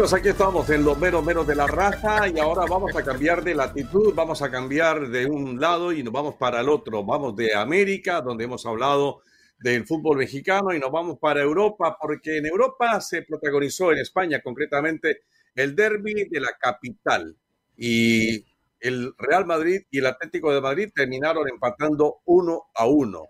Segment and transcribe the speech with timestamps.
[0.00, 3.54] Aquí estamos en los menos menos de la raza y ahora vamos a cambiar de
[3.54, 7.04] latitud, vamos a cambiar de un lado y nos vamos para el otro.
[7.04, 9.20] Vamos de América, donde hemos hablado
[9.58, 14.40] del fútbol mexicano, y nos vamos para Europa, porque en Europa se protagonizó, en España
[14.42, 17.36] concretamente, el derby de la capital.
[17.76, 18.42] Y
[18.80, 23.28] el Real Madrid y el Atlético de Madrid terminaron empatando uno a uno.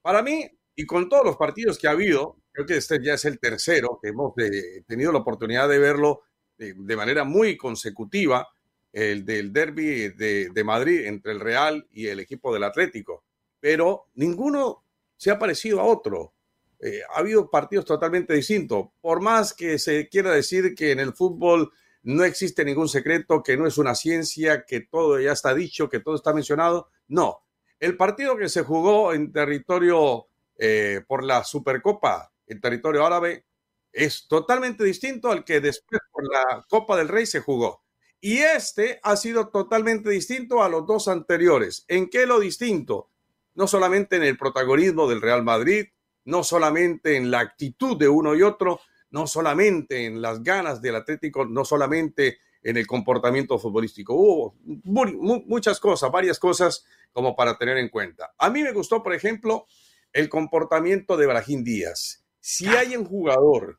[0.00, 3.24] Para mí, y con todos los partidos que ha habido, creo que este ya es
[3.24, 6.22] el tercero que hemos eh, tenido la oportunidad de verlo
[6.58, 8.48] de, manera muy consecutiva,
[8.92, 13.24] el del derby de, Madrid entre el Real y el equipo del Atlético.
[13.58, 14.84] Pero ninguno
[15.16, 16.34] se ha parecido a otro.
[16.78, 18.88] Eh, ha habido partidos totalmente distintos.
[19.00, 21.72] Por más que se quiera decir que en el fútbol
[22.04, 26.00] no existe ningún secreto, que no es una ciencia, que todo ya está dicho, que
[26.00, 27.40] todo está mencionado, no.
[27.80, 33.44] El partido que se jugó en territorio eh, por la Supercopa en territorio árabe
[33.92, 37.82] es totalmente distinto al que después por la Copa del Rey se jugó.
[38.20, 41.84] Y este ha sido totalmente distinto a los dos anteriores.
[41.88, 43.10] ¿En qué lo distinto?
[43.54, 45.86] No solamente en el protagonismo del Real Madrid,
[46.24, 50.96] no solamente en la actitud de uno y otro, no solamente en las ganas del
[50.96, 54.14] Atlético, no solamente en el comportamiento futbolístico.
[54.14, 58.32] Hubo muchas cosas, varias cosas como para tener en cuenta.
[58.38, 59.66] A mí me gustó, por ejemplo,
[60.12, 63.78] el comportamiento de Brahim Díaz si hay un jugador,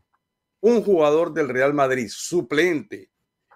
[0.61, 3.11] un jugador del Real Madrid suplente,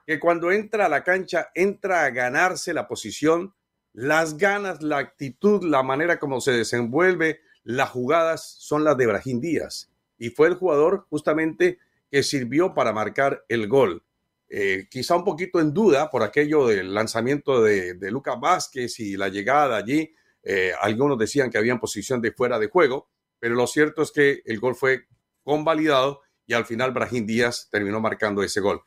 [0.05, 3.53] que cuando entra a la cancha entra a ganarse la posición,
[3.93, 9.39] las ganas, la actitud, la manera como se desenvuelve, las jugadas son las de Brahim
[9.39, 9.89] Díaz.
[10.17, 11.79] Y fue el jugador justamente
[12.11, 14.03] que sirvió para marcar el gol.
[14.49, 19.29] Eh, quizá un poquito en duda por aquello del lanzamiento de, Lucas Vázquez y la
[19.29, 20.13] llegada allí.
[20.43, 24.41] Eh, algunos decían que había posición de fuera de juego, pero lo cierto es que
[24.45, 25.07] el gol fue
[25.43, 28.81] convalidado y al final Brahim Díaz terminó marcando ese gol,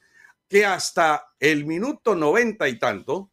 [0.48, 3.30] que hasta el minuto noventa y tanto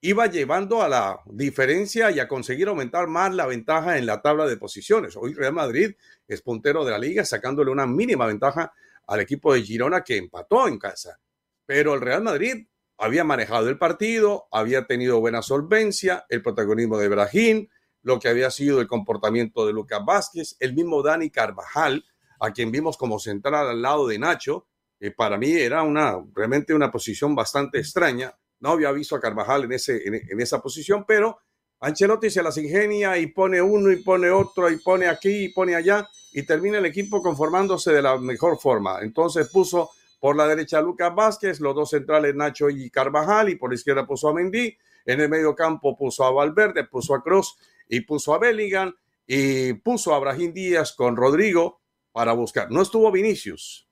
[0.00, 4.46] iba llevando a la diferencia y a conseguir aumentar más la ventaja en la tabla
[4.46, 5.16] de posiciones.
[5.16, 5.94] Hoy Real Madrid
[6.28, 8.72] es puntero de la liga, sacándole una mínima ventaja
[9.06, 11.18] al equipo de Girona que empató en casa.
[11.64, 12.66] Pero el Real Madrid
[12.98, 17.68] había manejado el partido, había tenido buena solvencia, el protagonismo de Brahim,
[18.06, 22.04] lo que había sido el comportamiento de Lucas Vázquez, el mismo Dani Carvajal,
[22.38, 26.72] a quien vimos como central al lado de Nacho, que para mí era una, realmente
[26.72, 28.32] una posición bastante extraña.
[28.60, 31.40] No había visto a Carvajal en, ese, en, esa posición, pero
[31.80, 35.74] Ancelotti se las ingenia y pone uno y pone otro y pone aquí y pone
[35.74, 39.00] allá y termina el equipo conformándose de la mejor forma.
[39.02, 39.90] Entonces puso
[40.20, 44.06] por la derecha Lucas Vázquez, los dos centrales Nacho y Carvajal y por la izquierda
[44.06, 44.78] puso a Mendy.
[45.04, 47.56] En el medio campo puso a Valverde, puso a Cruz
[47.88, 48.94] y puso a Bellingham
[49.26, 51.80] y puso a Brahim Díaz con Rodrigo
[52.12, 52.70] para buscar.
[52.70, 53.88] No estuvo Vinicius,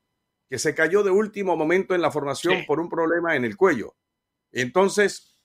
[0.48, 3.96] que se cayó de último momento en la formación por un problema en el cuello.
[4.52, 5.36] Entonces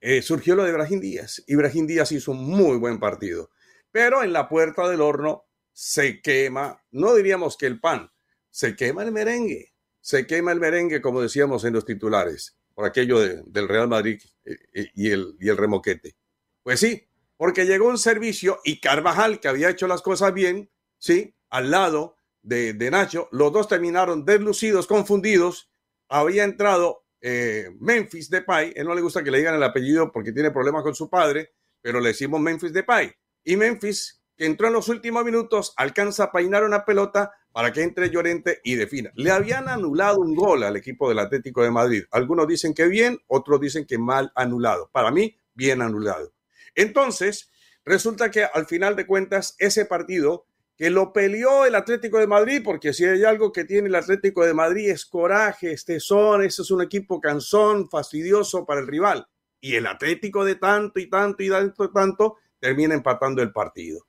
[0.00, 3.50] eh, surgió lo de Brahim Díaz y Brahim Díaz hizo un muy buen partido.
[3.92, 8.10] Pero en la puerta del horno se quema, no diríamos que el pan,
[8.50, 13.20] se quema el merengue, se quema el merengue, como decíamos en los titulares, por aquello
[13.20, 16.16] del Real Madrid eh, eh, y el, y el remoquete.
[16.62, 17.08] Pues sí,
[17.42, 21.34] porque llegó un servicio y Carvajal, que había hecho las cosas bien, ¿sí?
[21.50, 25.68] Al lado de, Nacho, los dos terminaron deslucidos, confundidos.
[26.08, 30.30] Había entrado eh, Memphis Depay, él no le gusta que le digan el apellido porque
[30.30, 33.12] tiene problemas con su padre, pero le decimos Memphis Depay.
[33.42, 37.82] Y Memphis, que entró en los últimos minutos, alcanza a peinar una pelota para que
[37.82, 39.10] entre Llorente y defina.
[39.16, 42.04] Le habían anulado un gol al equipo del Atlético de Madrid.
[42.12, 44.90] Algunos dicen que bien, otros dicen que mal anulado.
[44.92, 46.32] Para mí, bien anulado.
[46.74, 47.50] Entonces,
[47.84, 50.46] resulta que al final de cuentas, ese partido
[50.76, 54.44] que lo peleó el Atlético de Madrid, porque si hay algo que tiene el Atlético
[54.44, 59.26] de Madrid es coraje, este son, ese es un equipo cansón, fastidioso para el rival.
[59.60, 64.06] Y el Atlético de tanto y tanto y tanto y tanto termina empatando el partido.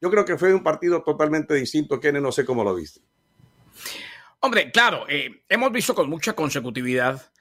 [0.00, 3.00] Yo creo que fue un partido totalmente distinto, Kenneth, no sé cómo lo viste.
[4.40, 7.32] Hombre, claro, eh, hemos visto con mucha consecutividad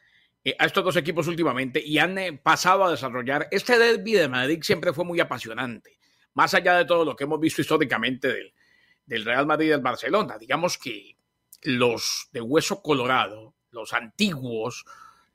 [0.43, 3.47] eh, a estos dos equipos últimamente y han eh, pasado a desarrollar.
[3.51, 5.99] Este derby de Madrid siempre fue muy apasionante,
[6.33, 8.53] más allá de todo lo que hemos visto históricamente del,
[9.05, 10.37] del Real Madrid y del Barcelona.
[10.39, 11.15] Digamos que
[11.63, 14.85] los de hueso colorado, los antiguos,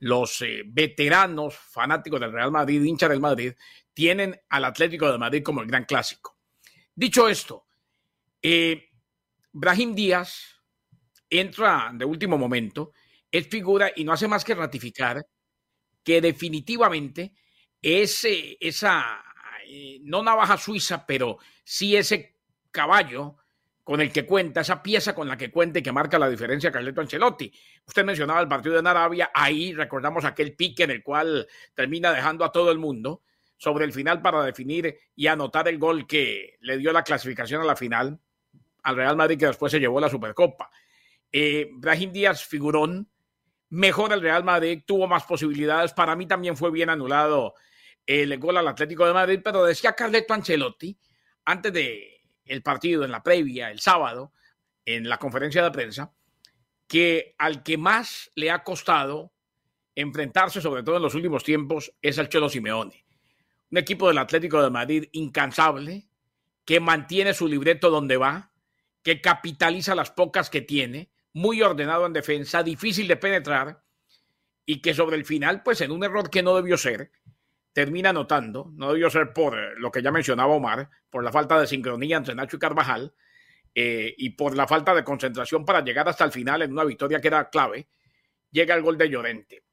[0.00, 3.52] los eh, veteranos fanáticos del Real Madrid, hinchas del Madrid,
[3.94, 6.37] tienen al Atlético de Madrid como el gran clásico.
[6.94, 7.67] Dicho esto,
[9.52, 10.61] Brahim Díaz
[11.31, 12.93] entra de último momento,
[13.38, 15.27] es figura y no hace más que ratificar
[16.03, 17.33] que definitivamente
[17.83, 19.25] esa,
[19.67, 22.37] eh, no navaja suiza, pero sí ese
[22.71, 23.37] caballo
[23.83, 26.73] con el que cuenta, esa pieza con la que cuenta y que marca la diferencia
[26.73, 27.53] Carleto Ancelotti.
[27.87, 32.44] Usted mencionaba el partido en Arabia, ahí recordamos aquel pique en el cual termina dejando
[32.44, 33.23] a todo el mundo
[33.56, 37.65] sobre el final para definir y anotar el gol que le dio la clasificación a
[37.65, 38.21] la final
[38.83, 40.71] al Real Madrid que después se llevó la Supercopa.
[41.33, 43.09] Eh, Brahim Díaz, figurón,
[43.68, 45.92] mejor el Real Madrid, tuvo más posibilidades.
[45.92, 47.54] Para mí también fue bien anulado
[48.06, 50.96] el gol al Atlético de Madrid, pero decía Carleto Ancelotti
[51.44, 54.32] antes de el partido, en la previa, el sábado,
[54.84, 56.12] en la conferencia de prensa,
[56.86, 59.32] que al que más le ha costado
[59.94, 63.04] enfrentarse, sobre todo en los últimos tiempos, es al Cholo Simeone.
[63.70, 66.08] Un equipo del Atlético de Madrid incansable,
[66.64, 68.52] que mantiene su libreto donde va,
[69.02, 73.83] que capitaliza las pocas que tiene, muy ordenado en defensa, difícil de penetrar,
[74.65, 77.11] y que sobre el final, pues en un error que no debió ser,
[77.75, 81.61] termina anotando, no debió ser por eh, lo que ya mencionaba Omar, por la falta
[81.61, 83.12] de sincronía entre Nacho y Carvajal
[83.75, 87.21] eh, y por la falta de concentración para llegar hasta el final en una victoria
[87.21, 87.87] que era clave,
[88.50, 89.65] llega el gol de Llorente.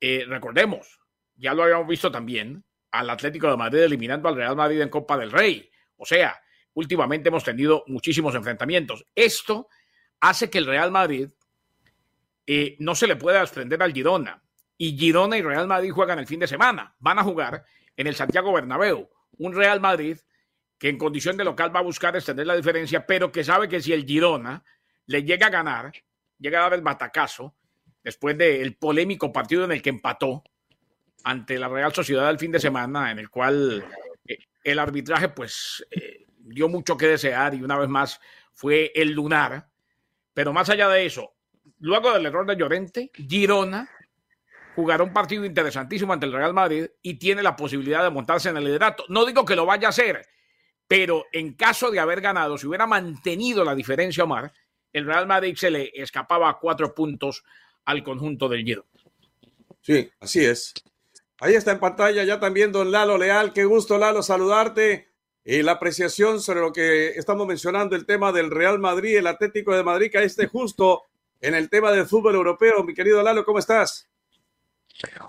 [0.00, 1.00] Eh, recordemos,
[1.34, 5.18] ya lo habíamos visto también, al Atlético de Madrid eliminando al Real Madrid en Copa
[5.18, 5.68] del Rey.
[5.96, 6.40] O sea,
[6.74, 9.04] últimamente hemos tenido muchísimos enfrentamientos.
[9.16, 9.66] Esto
[10.20, 11.30] hace que el Real Madrid
[12.78, 14.42] no se le pueda desprender al Girona
[14.78, 16.94] y Girona y Real Madrid juegan el fin de semana.
[17.00, 17.64] Van a jugar
[17.96, 19.10] en el Santiago Bernabéu.
[19.38, 20.18] Un Real Madrid
[20.78, 23.80] que en condición de local va a buscar extender la diferencia, pero que sabe que
[23.80, 24.64] si el Girona
[25.06, 25.92] le llega a ganar,
[26.38, 27.56] llega a dar el batacazo,
[28.04, 30.44] después del polémico partido en el que empató
[31.24, 33.84] ante la Real Sociedad el fin de semana, en el cual
[34.24, 38.20] eh, el arbitraje pues eh, dio mucho que desear y una vez más
[38.52, 39.68] fue el lunar.
[40.38, 41.34] Pero más allá de eso,
[41.80, 43.90] luego del error de Llorente, Girona
[44.76, 48.56] jugará un partido interesantísimo ante el Real Madrid y tiene la posibilidad de montarse en
[48.56, 49.04] el liderato.
[49.08, 50.24] No digo que lo vaya a hacer,
[50.86, 54.52] pero en caso de haber ganado, si hubiera mantenido la diferencia, Omar,
[54.92, 57.42] el Real Madrid se le escapaba a cuatro puntos
[57.84, 58.86] al conjunto del Giro.
[59.80, 60.72] Sí, así es.
[61.40, 63.52] Ahí está en pantalla ya también don Lalo Leal.
[63.52, 65.07] Qué gusto, Lalo, saludarte.
[65.50, 69.74] Y la apreciación sobre lo que estamos mencionando, el tema del Real Madrid, el Atlético
[69.74, 71.04] de Madrid, que esté justo
[71.40, 72.84] en el tema del fútbol europeo.
[72.84, 74.06] Mi querido Lalo, ¿cómo estás?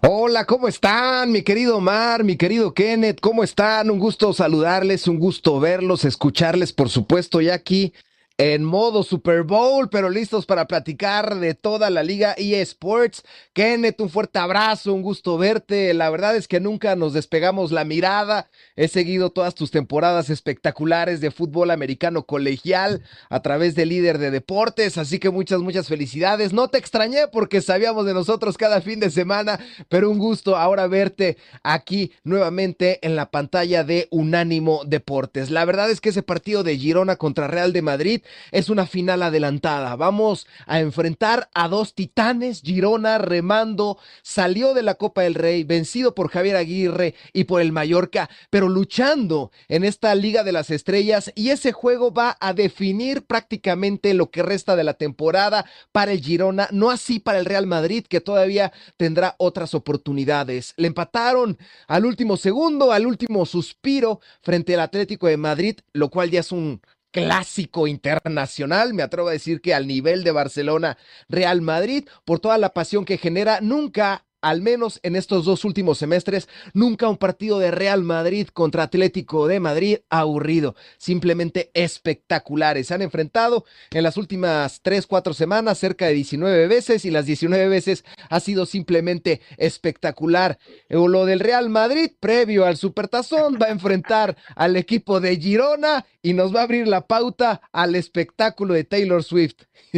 [0.01, 1.31] Hola, ¿cómo están?
[1.31, 3.89] Mi querido Omar, mi querido Kenneth, ¿cómo están?
[3.89, 7.93] Un gusto saludarles, un gusto verlos, escucharles, por supuesto, ya aquí
[8.39, 13.21] en modo Super Bowl, pero listos para platicar de toda la liga eSports.
[13.51, 15.93] Kenneth, un fuerte abrazo, un gusto verte.
[15.93, 18.49] La verdad es que nunca nos despegamos la mirada.
[18.77, 24.31] He seguido todas tus temporadas espectaculares de fútbol americano colegial a través de líder de
[24.31, 26.53] deportes, así que muchas, muchas felicidades.
[26.53, 29.59] No te extrañé porque sabíamos de nosotros cada fin de semana,
[29.89, 35.49] pero un gusto ahora verte aquí nuevamente en la pantalla de Unánimo Deportes.
[35.49, 38.21] La verdad es que ese partido de Girona contra Real de Madrid
[38.51, 39.95] es una final adelantada.
[39.95, 42.61] Vamos a enfrentar a dos titanes.
[42.61, 47.71] Girona remando salió de la Copa del Rey, vencido por Javier Aguirre y por el
[47.71, 53.25] Mallorca, pero luchando en esta Liga de las Estrellas y ese juego va a definir
[53.25, 57.67] prácticamente lo que resta de la temporada para el Girona, no así para el Real
[57.67, 60.73] Madrid que todavía tendrá otras oportunidades.
[60.77, 61.57] Le empataron
[61.87, 66.51] al último segundo, al último suspiro frente al Atlético de Madrid, lo cual ya es
[66.51, 70.97] un clásico internacional, me atrevo a decir que al nivel de Barcelona,
[71.27, 75.97] Real Madrid, por toda la pasión que genera, nunca al menos en estos dos últimos
[75.97, 82.87] semestres, nunca un partido de Real Madrid contra Atlético de Madrid aburrido, simplemente espectaculares.
[82.87, 87.25] Se han enfrentado en las últimas tres, cuatro semanas cerca de 19 veces y las
[87.25, 90.59] 19 veces ha sido simplemente espectacular.
[90.89, 96.33] Lo del Real Madrid, previo al Supertazón, va a enfrentar al equipo de Girona y
[96.33, 99.63] nos va a abrir la pauta al espectáculo de Taylor Swift.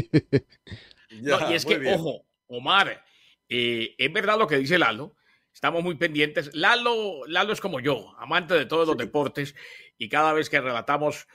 [1.09, 3.03] y es que, ojo, Omar,
[3.53, 5.17] eh, es verdad lo que dice Lalo,
[5.53, 6.55] estamos muy pendientes.
[6.55, 9.55] Lalo, Lalo es como yo, amante de todos los deportes
[9.97, 11.27] y cada vez que relatamos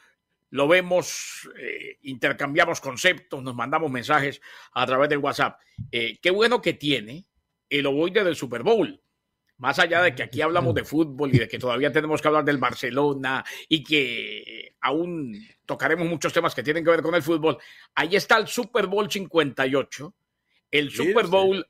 [0.48, 4.40] lo vemos, eh, intercambiamos conceptos, nos mandamos mensajes
[4.72, 5.60] a través del WhatsApp.
[5.92, 7.26] Eh, qué bueno que tiene
[7.68, 8.98] el ovoide del Super Bowl.
[9.58, 12.44] más allá de que aquí hablamos de fútbol y de que todavía tenemos que hablar
[12.44, 17.56] del Barcelona y que aún tocaremos muchos temas que tienen que ver con el fútbol,
[17.94, 20.14] ahí está el Super Bowl 58,
[20.70, 21.66] el Super Bowl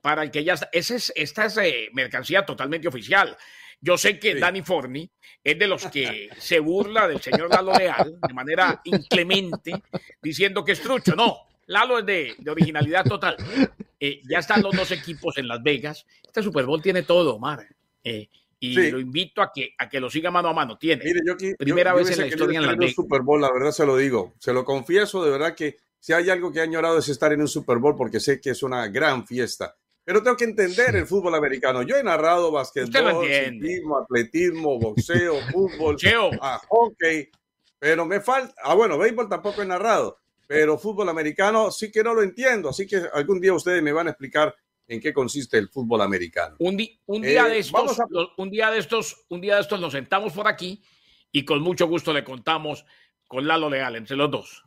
[0.00, 3.36] para el que ya está, es, esta es eh, mercancía totalmente oficial.
[3.80, 5.10] Yo sé que Danny Forni
[5.42, 9.72] es de los que se burla del señor Lalo Leal de manera inclemente,
[10.22, 11.14] diciendo que es trucho.
[11.14, 13.36] No, Lalo es de, originalidad total.
[14.00, 16.06] Eh, ya están los dos equipos en Las Vegas.
[16.22, 17.66] Este Super Bowl tiene todo, Omar.
[18.02, 20.78] Eh, y lo invito a que, a que lo siga mano a mano.
[20.78, 21.04] Tiene.
[21.04, 22.94] Mire, yo Primera vez en la historia en Las Vegas.
[22.94, 24.34] Super Bowl, la verdad se lo digo.
[24.38, 27.40] Se lo confieso, de verdad que si hay algo que he añorado es estar en
[27.40, 29.74] un Super Bowl porque sé que es una gran fiesta.
[30.04, 31.80] Pero tengo que entender el fútbol americano.
[31.80, 35.96] Yo he narrado basquetbol, ciclismo, atletismo, boxeo, fútbol,
[36.42, 37.30] a hockey,
[37.78, 38.54] pero me falta.
[38.62, 42.86] Ah, bueno, béisbol tampoco he narrado pero fútbol americano sí que no lo entiendo, así
[42.86, 44.54] que algún día ustedes me van a explicar
[44.86, 46.56] en qué consiste el fútbol americano.
[46.58, 47.98] Un, un día de eh, estos,
[48.36, 50.82] un día de estos, un día de estos nos sentamos por aquí
[51.32, 52.84] y con mucho gusto le contamos
[53.26, 54.63] con Lalo Leal entre los dos.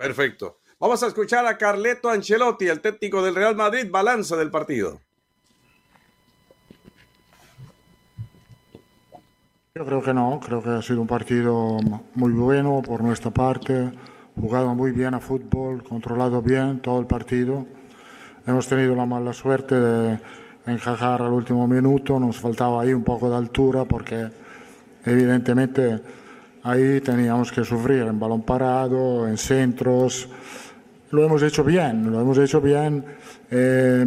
[0.00, 0.60] Perfecto.
[0.78, 4.98] Vamos a escuchar a Carleto Ancelotti, el técnico del Real Madrid, balance del partido.
[9.74, 11.76] Yo creo que no, creo que ha sido un partido
[12.14, 13.92] muy bueno por nuestra parte
[14.40, 17.66] jugado muy bien a fútbol, controlado bien todo el partido.
[18.46, 20.18] Hemos tenido la mala suerte de
[20.64, 24.30] encajar al último minuto, nos faltaba ahí un poco de altura porque
[25.04, 26.00] evidentemente
[26.62, 30.28] ahí teníamos que sufrir en balón parado, en centros.
[31.10, 33.04] Lo hemos hecho bien, lo hemos hecho bien.
[33.50, 34.06] Eh,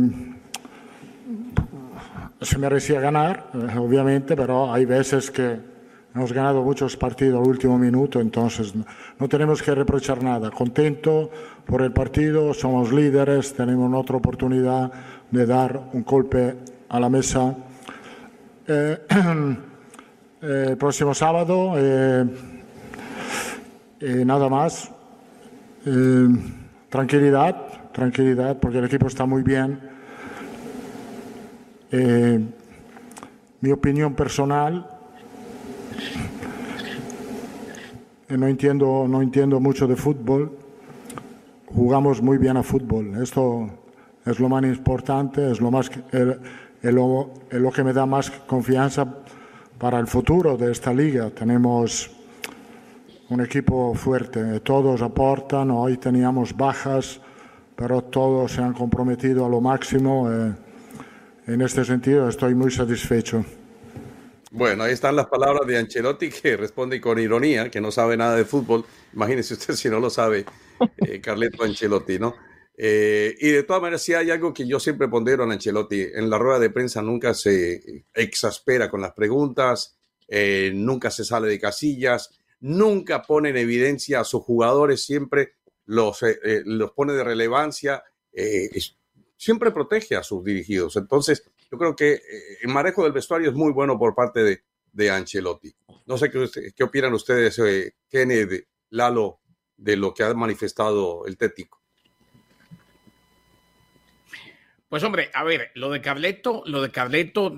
[2.41, 5.73] se merecía ganar, eh, obviamente, pero hay veces que
[6.15, 10.51] Hemos ganado muchos partidos al último minuto, entonces no tenemos que reprochar nada.
[10.51, 11.31] Contento
[11.65, 14.91] por el partido, somos líderes, tenemos otra oportunidad
[15.31, 16.55] de dar un golpe
[16.89, 17.55] a la mesa.
[18.67, 18.99] Eh,
[20.43, 22.25] el próximo sábado, eh,
[24.25, 24.91] nada más.
[26.89, 27.55] tranquilidad,
[27.93, 29.79] tranquilidad, porque el equipo está muy bien.
[33.61, 34.85] mi opinión personal
[38.29, 40.51] no entiendo, no entiendo mucho de fútbol.
[41.67, 43.21] Jugamos muy bien a fútbol.
[43.21, 43.69] Esto
[44.25, 49.07] es lo más importante, es lo, más, lo que me da más confianza
[49.83, 51.29] para el futuro de esta liga.
[51.29, 52.09] Tenemos
[53.27, 57.19] un equipo fuerte, todos aportan, hoy teníamos bajas,
[57.75, 60.31] pero todos se han comprometido a lo máximo.
[60.31, 60.53] Eh,
[61.47, 63.43] en este sentido estoy muy satisfecho.
[64.51, 68.37] Bueno, ahí están las palabras de Ancelotti que responde con ironía, que no sabe nada
[68.37, 68.85] de fútbol.
[69.13, 70.45] Imagínese usted si no lo sabe,
[71.05, 72.35] eh, Carleto Ancelotti, ¿no?
[72.75, 76.29] Eh, y de todas maneras, si hay algo que yo siempre pondero en Ancelotti, en
[76.29, 81.59] la rueda de prensa nunca se exaspera con las preguntas, eh, nunca se sale de
[81.59, 85.53] casillas, nunca pone en evidencia a sus jugadores, siempre
[85.85, 86.19] los,
[86.65, 88.03] los pone de relevancia,
[89.37, 90.95] siempre protege a sus dirigidos.
[90.95, 92.21] Entonces, yo creo que eh,
[92.61, 94.61] el manejo del vestuario es muy bueno por parte de,
[94.91, 95.75] de Ancelotti.
[96.05, 99.39] No sé qué, qué opinan ustedes, eh, Kenneth, Lalo,
[99.75, 101.81] de lo que ha manifestado el técnico.
[104.93, 107.57] Pues hombre, a ver, lo de Carleto, lo de Carleto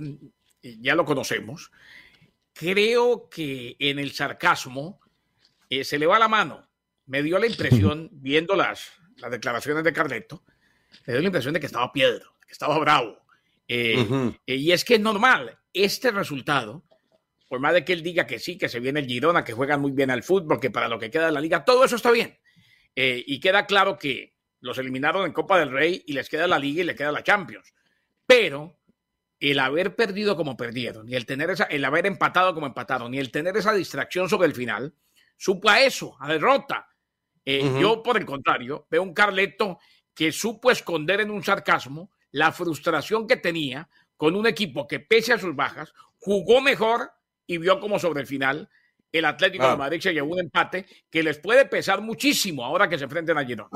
[0.61, 1.69] ya lo conocemos.
[2.53, 5.01] Creo que en el sarcasmo
[5.69, 6.65] eh, se le va la mano.
[7.07, 10.45] Me dio la impresión, viendo las, las declaraciones de Carleto,
[11.05, 13.17] me dio la impresión de que estaba piedro, que estaba bravo.
[13.67, 14.07] Eh,
[14.47, 16.85] eh, y es que es normal, este resultado,
[17.49, 19.81] por más de que él diga que sí, que se viene el Girona, que juegan
[19.81, 22.11] muy bien al fútbol, que para lo que queda de la liga, todo eso está
[22.11, 22.39] bien.
[22.95, 24.34] Eh, y queda claro que
[24.65, 27.23] los eliminaron en Copa del Rey y les queda la liga y le queda la
[27.23, 27.71] Champions.
[28.25, 28.79] Pero
[29.39, 33.19] el haber perdido como perdieron, y el tener esa, el haber empatado como empataron, y
[33.19, 34.95] el tener esa distracción sobre el final,
[35.37, 36.89] supo a eso, a derrota.
[37.45, 39.77] Yo, por el contrario, veo un Carleto
[40.15, 45.33] que supo esconder en un sarcasmo la frustración que tenía con un equipo que, pese
[45.33, 47.11] a sus bajas, jugó mejor
[47.45, 48.67] y vio como sobre el final
[49.11, 52.97] el Atlético de Madrid se llevó un empate que les puede pesar muchísimo ahora que
[52.97, 53.69] se enfrenten a Girona.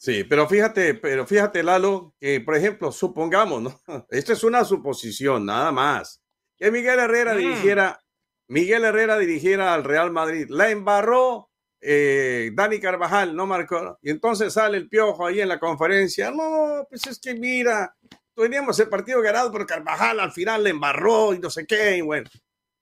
[0.00, 3.80] Sí, pero fíjate, pero fíjate, Lalo, que por ejemplo, supongamos, ¿no?
[4.08, 6.22] Esta es una suposición, nada más.
[6.56, 7.36] Que Miguel Herrera mm.
[7.36, 8.00] dirigiera,
[8.48, 10.46] Miguel Herrera dirigiera al Real Madrid.
[10.48, 11.50] La embarró
[11.82, 13.98] eh, Dani Carvajal no marcó.
[14.00, 16.30] Y entonces sale el piojo ahí en la conferencia.
[16.30, 17.94] No, pues es que mira,
[18.34, 21.98] teníamos el partido ganado, pero Carvajal al final le embarró y no sé qué.
[21.98, 22.28] Y bueno,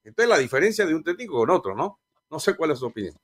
[0.05, 2.01] entonces la diferencia de un técnico con otro, ¿no?
[2.31, 3.17] No sé cuál es su opinión.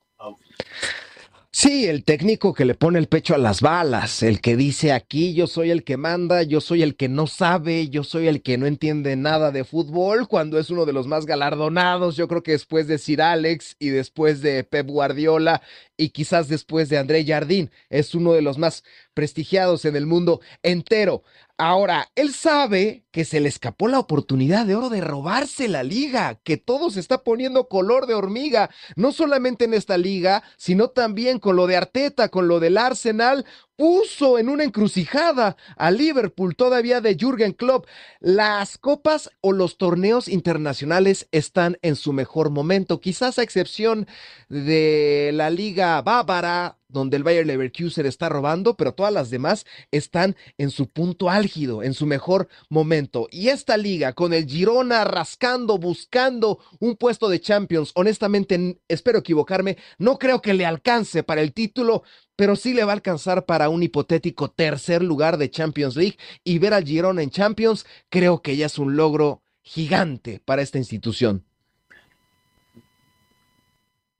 [1.57, 5.33] Sí, el técnico que le pone el pecho a las balas, el que dice aquí
[5.33, 8.57] yo soy el que manda, yo soy el que no sabe, yo soy el que
[8.57, 12.51] no entiende nada de fútbol, cuando es uno de los más galardonados, yo creo que
[12.51, 15.61] después de Sir Alex y después de Pep Guardiola
[15.95, 18.83] y quizás después de André Jardín, es uno de los más
[19.13, 21.23] prestigiados en el mundo entero.
[21.57, 26.37] Ahora, él sabe que se le escapó la oportunidad de oro de robarse la liga,
[26.43, 31.39] que todo se está poniendo color de hormiga, no solamente en esta liga, sino también
[31.39, 33.45] con lo de Arteta, con lo del Arsenal,
[33.77, 37.85] puso en una encrucijada a Liverpool todavía de Jürgen Klopp.
[38.19, 44.07] Las copas o los torneos internacionales están en su mejor momento, quizás a excepción
[44.49, 50.35] de la liga bávara donde el Bayer Leverkusen está robando, pero todas las demás están
[50.57, 53.27] en su punto álgido, en su mejor momento.
[53.29, 59.77] Y esta liga, con el Girona rascando, buscando un puesto de Champions, honestamente, espero equivocarme,
[59.99, 62.03] no creo que le alcance para el título,
[62.35, 66.59] pero sí le va a alcanzar para un hipotético tercer lugar de Champions League y
[66.59, 71.45] ver al Girona en Champions, creo que ya es un logro gigante para esta institución.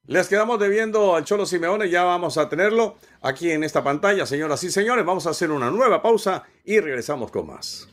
[0.08, 4.64] Les quedamos debiendo al Cholo Simeone, ya vamos a tenerlo aquí en esta pantalla, señoras
[4.64, 5.04] y señores.
[5.04, 7.90] Vamos a hacer una nueva pausa y regresamos con más.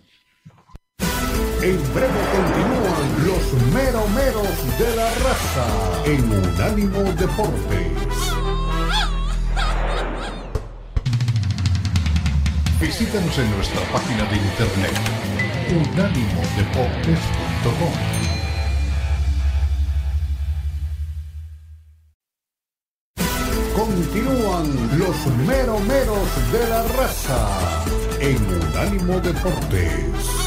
[1.63, 5.67] En breve continúan los meromeros de la raza
[6.05, 8.35] en Unánimo Deportes.
[12.81, 14.93] Visítanos en nuestra página de internet
[15.71, 18.22] unánimodeportes.com.
[24.13, 27.85] Continúan los meromeros de la raza
[28.21, 30.42] en Unánimo Deportes.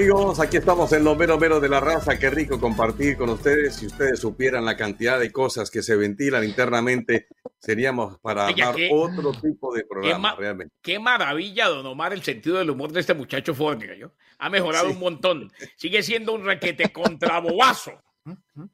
[0.00, 2.18] Amigos, aquí estamos en los menos menos de la raza.
[2.18, 3.76] Qué rico compartir con ustedes.
[3.76, 9.32] Si ustedes supieran la cantidad de cosas que se ventilan internamente, seríamos para dar otro
[9.32, 10.74] tipo de programa, qué realmente.
[10.80, 13.94] Qué maravilla, don Omar, el sentido del humor de este muchacho Fórnica.
[13.94, 14.12] ¿yo?
[14.38, 15.52] Ha mejorado un montón.
[15.76, 17.92] Sigue siendo un requete contrabobazo.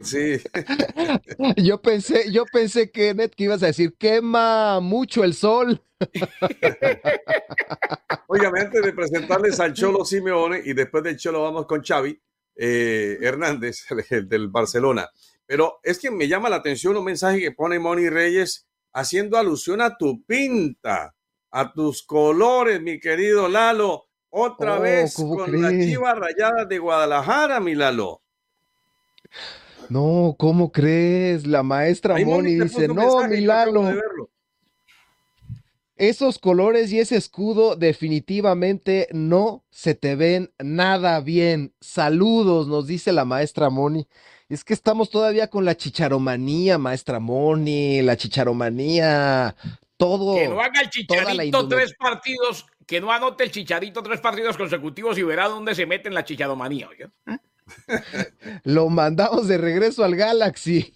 [0.00, 0.36] Sí.
[1.56, 5.80] Yo pensé, yo pensé, Kenneth, que ibas a decir, quema mucho el sol.
[8.28, 12.18] Óigame, antes de presentarles al Cholo Simeone y después del Cholo vamos con Xavi
[12.56, 13.86] eh, Hernández,
[14.28, 15.08] del Barcelona.
[15.46, 19.80] Pero es que me llama la atención un mensaje que pone Moni Reyes haciendo alusión
[19.80, 21.14] a tu pinta,
[21.52, 24.04] a tus colores, mi querido Lalo.
[24.28, 25.60] Otra Oh, vez ¿cómo con cree?
[25.62, 28.22] la chiva rayada de Guadalajara, mi Lalo.
[29.88, 31.46] No, ¿cómo crees?
[31.46, 33.94] La maestra Ahí Moni dice, no, mi Lalo,
[35.96, 41.74] esos colores y ese escudo definitivamente no se te ven nada bien.
[41.80, 44.06] Saludos, nos dice la maestra Moni.
[44.48, 49.56] Es que estamos todavía con la chicharomanía, maestra Moni, la chicharomanía,
[49.96, 50.34] todo.
[50.34, 55.16] Que no haga el chicharito tres partidos, que no anote el chicharito tres partidos consecutivos
[55.16, 56.88] y verá dónde se mete en la chicharomanía.
[56.88, 57.08] oye.
[58.64, 60.94] Lo mandamos de regreso al Galaxy.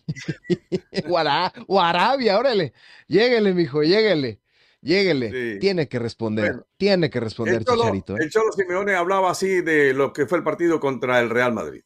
[1.07, 2.73] Guara- o a Arabia, órale.
[3.09, 4.41] Lléguele, mijo, lléguele.
[4.83, 5.31] Lléguele.
[5.55, 5.59] Sí.
[5.61, 6.47] Tiene que responder.
[6.53, 8.15] Bueno, tiene que responder, El Cholo, Chicharito.
[8.17, 8.21] ¿eh?
[8.23, 11.83] el Cholo Simeone hablaba así de lo que fue el partido contra el Real Madrid.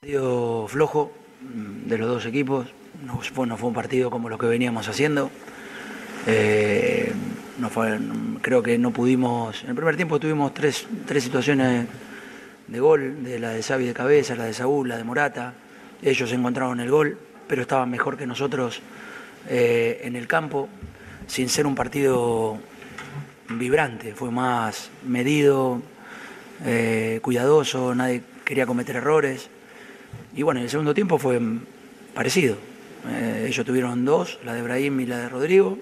[0.00, 2.68] partido flojo mm, de los dos equipos.
[3.04, 5.30] No fue, no fue un partido como lo que veníamos haciendo.
[6.26, 7.12] Eh,
[7.58, 7.98] no fue-
[8.42, 9.62] creo que no pudimos.
[9.64, 11.86] En el primer tiempo tuvimos tres, tres situaciones
[12.70, 15.52] de gol: de la de Xavi de cabeza, la de Saúl, la de Morata.
[16.02, 18.80] Ellos encontraron el gol, pero estaban mejor que nosotros
[19.48, 20.68] eh, en el campo,
[21.26, 22.58] sin ser un partido
[23.48, 24.14] vibrante.
[24.14, 25.82] Fue más medido,
[26.64, 29.50] eh, cuidadoso, nadie quería cometer errores.
[30.34, 31.40] Y bueno, el segundo tiempo fue
[32.14, 32.56] parecido.
[33.08, 35.78] Eh, ellos tuvieron dos, la de Brahim y la de Rodrigo.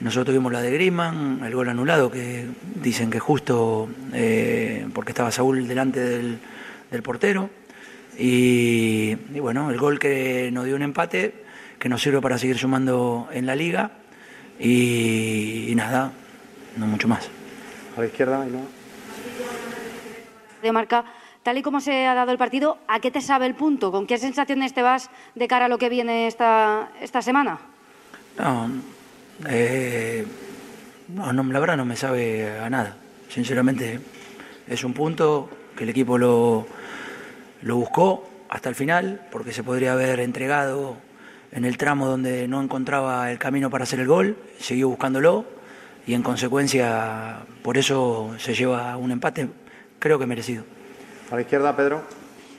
[0.00, 5.30] Nosotros tuvimos la de Griezmann, el gol anulado, que dicen que justo eh, porque estaba
[5.30, 6.38] Saúl delante del,
[6.90, 7.50] del portero.
[8.18, 11.44] Y, y bueno, el gol que nos dio un empate,
[11.78, 13.92] que nos sirve para seguir sumando en la liga.
[14.58, 16.12] Y, y nada,
[16.76, 17.28] no mucho más.
[17.96, 18.84] A la izquierda, ¿no?
[20.64, 21.04] de marca.
[21.44, 23.92] Tal y como se ha dado el partido, ¿a qué te sabe el punto?
[23.92, 27.58] ¿Con qué sensaciones te vas de cara a lo que viene esta, esta semana?
[28.38, 28.70] No,
[29.48, 30.24] Eh,
[31.08, 32.96] no, no, la verdad no me sabe a nada.
[33.28, 34.00] Sinceramente,
[34.68, 36.66] es un punto que el equipo lo,
[37.62, 40.96] lo buscó hasta el final, porque se podría haber entregado
[41.50, 45.44] en el tramo donde no encontraba el camino para hacer el gol, siguió buscándolo
[46.06, 49.48] y en consecuencia por eso se lleva un empate,
[49.98, 50.64] creo que merecido.
[51.30, 52.02] A la izquierda, Pedro.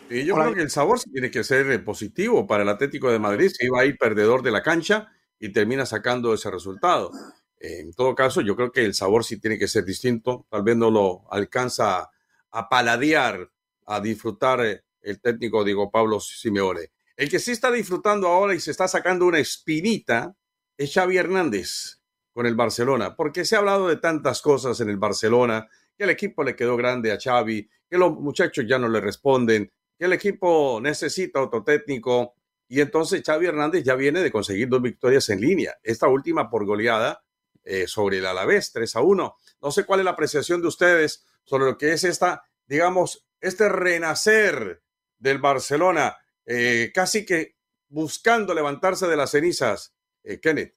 [0.10, 3.52] Y yo creo que el sabor tiene que ser positivo para el Atlético de Madrid.
[3.54, 7.12] Se iba a ir perdedor de la cancha y termina sacando ese resultado.
[7.60, 10.46] En todo caso, yo creo que el sabor sí tiene que ser distinto.
[10.50, 12.10] Tal vez no lo alcanza
[12.52, 13.50] a paladear,
[13.86, 16.92] a disfrutar eh, el técnico Diego Pablo Simeone.
[17.16, 20.36] El que sí está disfrutando ahora y se está sacando una espinita
[20.78, 22.02] es Xavi Hernández
[22.34, 26.10] con el Barcelona, porque se ha hablado de tantas cosas en el Barcelona, que el
[26.10, 30.12] equipo le quedó grande a Xavi, que los muchachos ya no le responden, que el
[30.12, 32.36] equipo necesita otro técnico,
[32.68, 36.66] y entonces Xavi Hernández ya viene de conseguir dos victorias en línea, esta última por
[36.66, 37.24] goleada
[37.64, 39.38] eh, sobre el Alavés, 3 a 1.
[39.62, 43.70] No sé cuál es la apreciación de ustedes sobre lo que es esta, digamos, este
[43.70, 44.84] renacer
[45.18, 47.56] del Barcelona, eh, casi que
[47.88, 50.76] buscando levantarse de las cenizas, eh, Kenneth.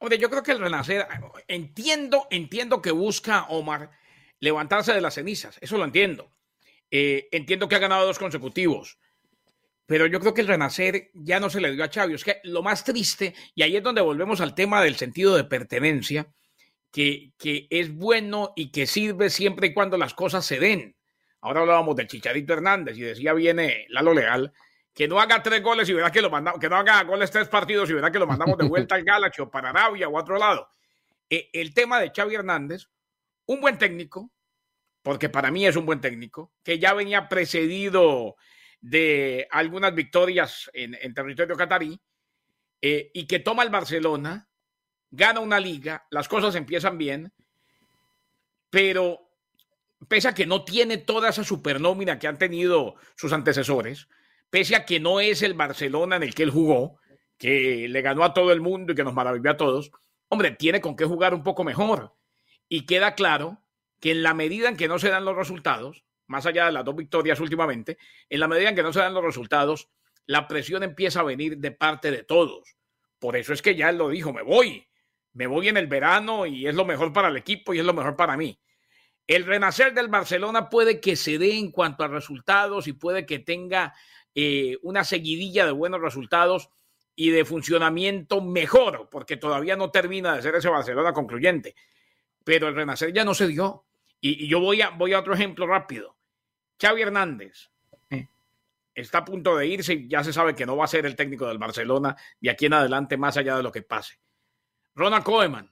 [0.00, 1.06] Hombre, yo creo que el renacer,
[1.46, 3.90] entiendo, entiendo que busca Omar
[4.40, 6.32] levantarse de las cenizas, eso lo entiendo.
[6.90, 8.98] entiendo que ha ganado dos consecutivos,
[9.86, 12.14] pero yo creo que el renacer ya no se le dio a Xavi.
[12.14, 15.44] Es que lo más triste, y ahí es donde volvemos al tema del sentido de
[15.44, 16.28] pertenencia,
[16.90, 20.96] que, que es bueno y que sirve siempre y cuando las cosas se den.
[21.40, 24.52] Ahora hablábamos de Chicharito Hernández y decía viene Lalo Leal
[24.96, 27.48] que no haga tres goles y verá que lo mandamos, que no haga goles tres
[27.48, 30.22] partidos y verá que lo mandamos de vuelta al Galaxy o para Arabia o a
[30.22, 30.70] otro lado.
[31.28, 32.86] Eh, el tema de Xavi Hernández,
[33.44, 34.32] un buen técnico,
[35.02, 38.36] porque para mí es un buen técnico, que ya venía precedido
[38.80, 42.00] de algunas victorias en, territorio catarí
[42.80, 44.48] eh, y que toma el Barcelona,
[45.10, 47.32] gana una liga, las cosas empiezan bien,
[48.70, 49.30] pero
[50.08, 54.08] pese a que no tiene toda esa supernómina que han tenido sus antecesores,
[54.50, 57.00] pese a que no es el Barcelona en el que él jugó,
[57.38, 59.90] que le ganó a todo el mundo y que nos maravilló a todos,
[60.28, 62.14] hombre, tiene con qué jugar un poco mejor.
[62.68, 63.62] Y queda claro
[64.00, 66.84] que en la medida en que no se dan los resultados, más allá de las
[66.84, 69.88] dos victorias últimamente, en la medida en que no se dan los resultados,
[70.26, 72.76] la presión empieza a venir de parte de todos.
[73.18, 74.86] Por eso es que ya él lo dijo, me voy,
[75.32, 77.94] me voy en el verano y es lo mejor para el equipo y es lo
[77.94, 78.58] mejor para mí.
[79.26, 83.40] El renacer del Barcelona puede que se dé en cuanto a resultados y puede que
[83.40, 83.94] tenga
[84.34, 86.70] eh, una seguidilla de buenos resultados
[87.16, 91.74] y de funcionamiento mejor, porque todavía no termina de ser ese Barcelona concluyente.
[92.44, 93.84] Pero el renacer ya no se dio.
[94.20, 96.15] Y, y yo voy a, voy a otro ejemplo rápido.
[96.80, 97.70] Xavi Hernández
[98.94, 101.14] está a punto de irse y ya se sabe que no va a ser el
[101.14, 104.18] técnico del Barcelona de aquí en adelante, más allá de lo que pase.
[104.94, 105.70] Ronald Koeman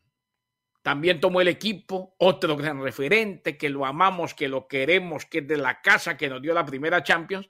[0.83, 5.49] también tomó el equipo, otro gran referente, que lo amamos, que lo queremos, que es
[5.49, 7.49] de la casa que nos dio la primera Champions.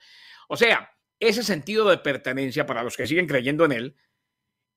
[0.48, 3.96] O sea, ese sentido de pertenencia para los que siguen creyendo en él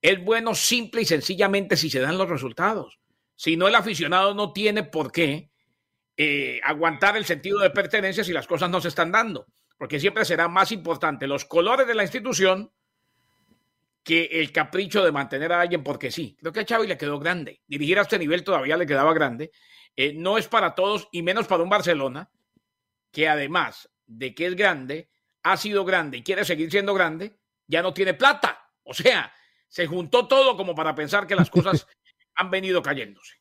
[0.01, 2.99] es bueno simple y sencillamente si se dan los resultados.
[3.35, 5.51] Si no, el aficionado no tiene por qué
[6.17, 9.45] eh, aguantar el sentido de pertenencia si las cosas no se están dando,
[9.77, 12.71] porque siempre será más importante los colores de la institución
[14.03, 16.35] que el capricho de mantener a alguien porque sí.
[16.39, 17.61] Creo que a Xavi le quedó grande.
[17.67, 19.51] Dirigir a este nivel todavía le quedaba grande.
[19.95, 22.31] Eh, no es para todos y menos para un Barcelona
[23.11, 25.09] que además de que es grande,
[25.43, 28.71] ha sido grande y quiere seguir siendo grande, ya no tiene plata.
[28.83, 29.33] O sea,
[29.67, 31.85] se juntó todo como para pensar que las cosas
[32.35, 33.35] han venido cayéndose.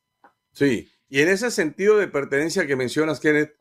[0.53, 3.55] Sí, y en ese sentido de pertenencia que mencionas, Kenneth,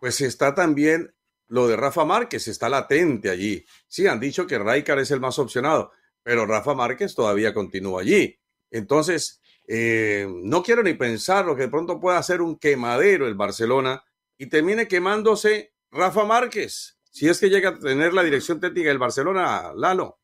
[0.00, 1.14] pues está también
[1.48, 3.64] lo de Rafa Márquez, está latente allí.
[3.86, 8.38] Sí, han dicho que Raikar es el más opcionado, pero Rafa Márquez todavía continúa allí.
[8.70, 13.34] Entonces, eh, no quiero ni pensar lo que de pronto pueda ser un quemadero el
[13.34, 14.02] Barcelona
[14.38, 18.98] y termine quemándose Rafa Márquez, si es que llega a tener la dirección técnica del
[18.98, 20.18] Barcelona, Lalo.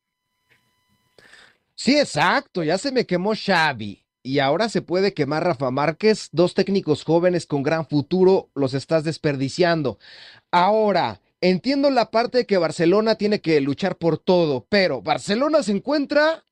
[1.75, 6.53] Sí, exacto, ya se me quemó Xavi y ahora se puede quemar Rafa Márquez, dos
[6.53, 9.99] técnicos jóvenes con gran futuro, los estás desperdiciando.
[10.49, 15.73] Ahora, entiendo la parte de que Barcelona tiene que luchar por todo, pero Barcelona se
[15.73, 16.45] encuentra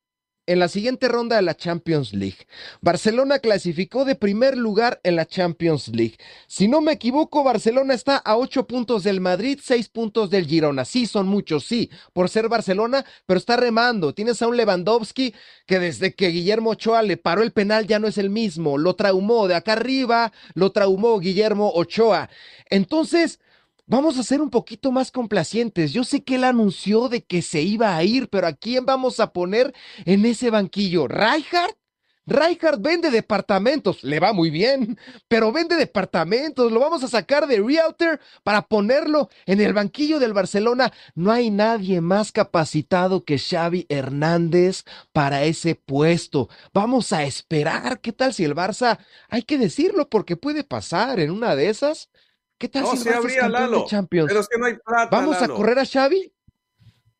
[0.51, 2.45] en la siguiente ronda de la Champions League.
[2.81, 6.17] Barcelona clasificó de primer lugar en la Champions League.
[6.45, 10.83] Si no me equivoco, Barcelona está a ocho puntos del Madrid, seis puntos del Girona.
[10.83, 14.13] Sí, son muchos, sí, por ser Barcelona, pero está remando.
[14.13, 15.33] Tienes a un Lewandowski
[15.65, 18.77] que desde que Guillermo Ochoa le paró el penal ya no es el mismo.
[18.77, 22.29] Lo traumó de acá arriba, lo traumó Guillermo Ochoa.
[22.69, 23.39] Entonces,
[23.91, 25.91] Vamos a ser un poquito más complacientes.
[25.91, 29.19] Yo sé que él anunció de que se iba a ir, pero ¿a quién vamos
[29.19, 29.73] a poner
[30.05, 31.09] en ese banquillo?
[31.09, 31.75] ¿Rijkaard?
[32.25, 37.57] Rijkaard vende departamentos, le va muy bien, pero vende departamentos, lo vamos a sacar de
[37.61, 40.93] Realtor para ponerlo en el banquillo del Barcelona.
[41.13, 46.47] No hay nadie más capacitado que Xavi Hernández para ese puesto.
[46.73, 51.31] Vamos a esperar, ¿qué tal si el Barça, hay que decirlo porque puede pasar en
[51.31, 52.09] una de esas?
[52.61, 54.27] ¿Qué tal si el Barça es de Champions?
[54.27, 56.31] Pero es que no hay plata, ¿Vamos a correr a Xavi?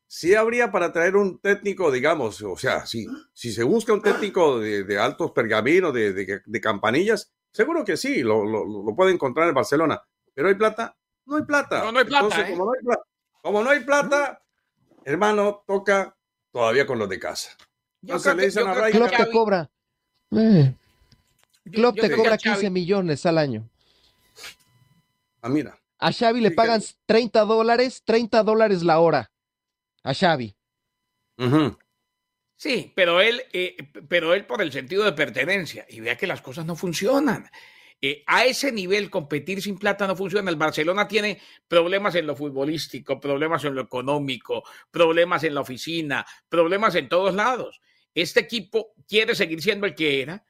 [0.06, 4.60] sí habría para traer un técnico, digamos, o sea, si, si se busca un técnico
[4.60, 10.02] de, altos pergaminos, de, de, campanillas, seguro que sí, lo, lo, puede encontrar en Barcelona.
[10.34, 11.86] Pero hay plata, no hay plata.
[11.86, 12.52] No, no hay plata, ¿eh?
[12.52, 13.04] como, no hay plata
[13.42, 14.44] como no hay plata,
[15.06, 16.16] hermano, toca
[16.52, 17.58] todavía con los de casa.
[18.02, 19.72] Entonces le dicen a Club te cobra.
[20.32, 20.76] Eh.
[21.72, 23.71] Club te cobra 15 millones al año.
[25.42, 25.78] Ah, mira.
[26.00, 29.32] A Xavi le pagan 30 dólares, 30 dólares la hora
[30.04, 30.56] a Xavi.
[32.56, 33.76] Sí, pero él, eh,
[34.08, 37.50] pero él por el sentido de pertenencia y vea que las cosas no funcionan.
[38.04, 40.50] Eh, a ese nivel competir sin plata no funciona.
[40.50, 46.26] El Barcelona tiene problemas en lo futbolístico, problemas en lo económico, problemas en la oficina,
[46.50, 47.80] problemas en todos lados.
[48.14, 50.46] Este equipo quiere seguir siendo el que era,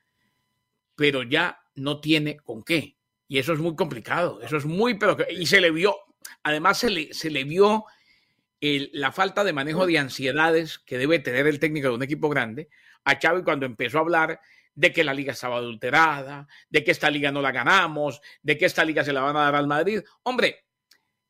[0.96, 2.98] pero ya no tiene con qué.
[3.32, 4.42] Y eso es muy complicado.
[4.42, 5.96] Eso es muy, pero y se le vio,
[6.44, 7.86] además se le, se le vio
[8.60, 12.68] la falta de manejo de ansiedades que debe tener el técnico de un equipo grande
[13.06, 14.42] a Xavi cuando empezó a hablar
[14.76, 18.66] de que la liga estaba adulterada, de que esta liga no la ganamos, de que
[18.66, 20.02] esta liga se la van a dar al Madrid.
[20.24, 20.66] Hombre,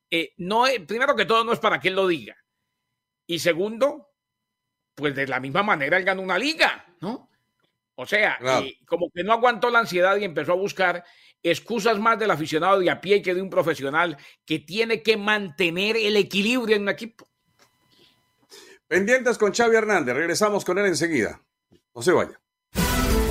[0.10, 2.36] eh, no primero que todo no es para que él lo diga.
[3.28, 4.10] Y segundo,
[4.96, 7.30] pues de la misma manera él ganó una liga, ¿no?
[7.94, 11.04] O sea, eh, como que no aguantó la ansiedad y empezó a buscar
[11.44, 15.98] excusas más del aficionado de a pie que de un profesional que tiene que mantener
[15.98, 17.28] el equilibrio en un equipo.
[18.88, 21.42] Pendientes con Xavi Hernández, regresamos con él enseguida.
[21.96, 22.42] No se vaya.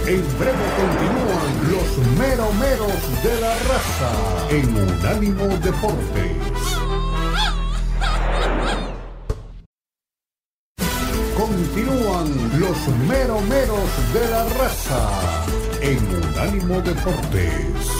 [0.06, 6.90] En breve continúan los meromeros de la raza en Unánimo Deportes.
[11.36, 15.44] Continúan los meromeros de la raza
[15.80, 17.99] en Unánimo Deportes.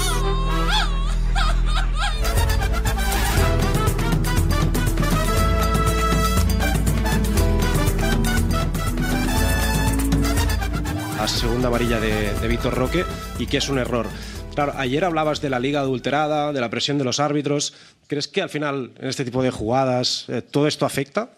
[11.21, 13.05] La segunda varilla de, Víctor Roque
[13.39, 14.07] y que es un error.
[14.55, 17.75] Claro, ayer hablabas de la liga adulterada, de la presión de los árbitros.
[18.07, 21.29] ¿Crees que al final, en este tipo de jugadas, eh, todo esto afecta?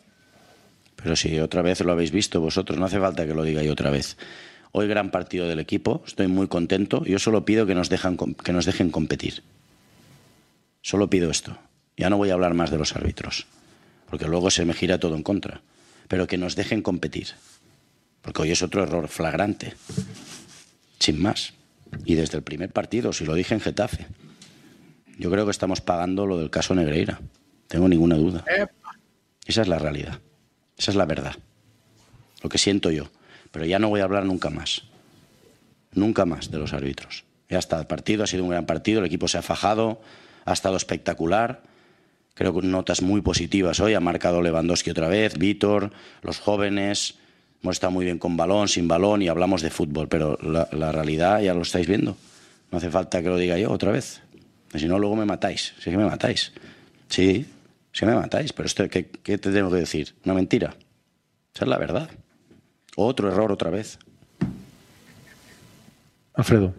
[0.95, 3.73] Pero si otra vez lo habéis visto vosotros, no hace falta que lo diga yo
[3.73, 4.17] otra vez.
[4.71, 7.05] Hoy gran partido del equipo, estoy muy contento.
[7.05, 9.43] Yo solo pido que nos, dejan, que nos dejen competir.
[10.81, 11.59] Solo pido esto.
[11.97, 13.47] Ya no voy a hablar más de los árbitros,
[14.09, 15.61] porque luego se me gira todo en contra.
[16.07, 17.35] Pero que nos dejen competir.
[18.23, 19.75] Porque hoy es otro error flagrante.
[20.99, 21.53] Sin más.
[22.05, 24.07] Y desde el primer partido, si lo dije en Getafe.
[25.19, 27.21] Yo creo que estamos pagando lo del caso Negreira.
[27.69, 28.45] Tengo ninguna duda.
[29.47, 30.21] Esa es la realidad.
[30.79, 31.37] Esa es la verdad.
[32.43, 33.11] Lo que siento yo.
[33.51, 34.85] Pero ya no voy a hablar nunca más.
[35.93, 37.25] Nunca más de los árbitros.
[37.49, 40.01] Ya está, el partido ha sido un gran partido, el equipo se ha fajado,
[40.47, 41.63] ha estado espectacular.
[42.35, 43.93] Creo que notas muy positivas hoy.
[43.93, 47.19] Ha marcado Lewandowski otra vez, Víctor, los jóvenes,
[47.63, 51.41] hemos estado muy bien con balón, sin balón y hablamos de fútbol, pero la, realidad
[51.41, 52.17] ya lo estáis viendo.
[52.71, 54.21] No hace falta que lo diga yo otra vez.
[54.75, 55.75] Si no, luego me matáis.
[55.79, 56.53] Si que me matáis.
[57.09, 57.47] Sí,
[57.93, 60.15] sí me matáis, pero esto, ¿qué, ¿qué, te tengo que decir?
[60.25, 60.75] ¿Una mentira?
[61.55, 62.11] Esa es la verdad.
[62.97, 63.99] Otro error otra vez.
[66.35, 66.75] Alfredo.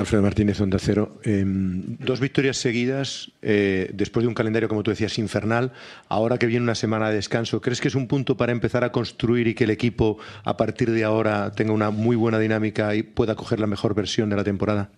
[0.00, 1.20] Alfredo Martínez, Onda Cero.
[1.24, 5.72] Em, dos victorias seguidas eh, después de un calendario, como tú decías, infernal.
[6.08, 8.92] Ahora que viene una semana de descanso, ¿crees que es un punto para empezar a
[8.92, 13.02] construir y que el equipo a partir de ahora tenga una muy buena dinámica y
[13.02, 14.90] pueda coger la mejor versión de la temporada?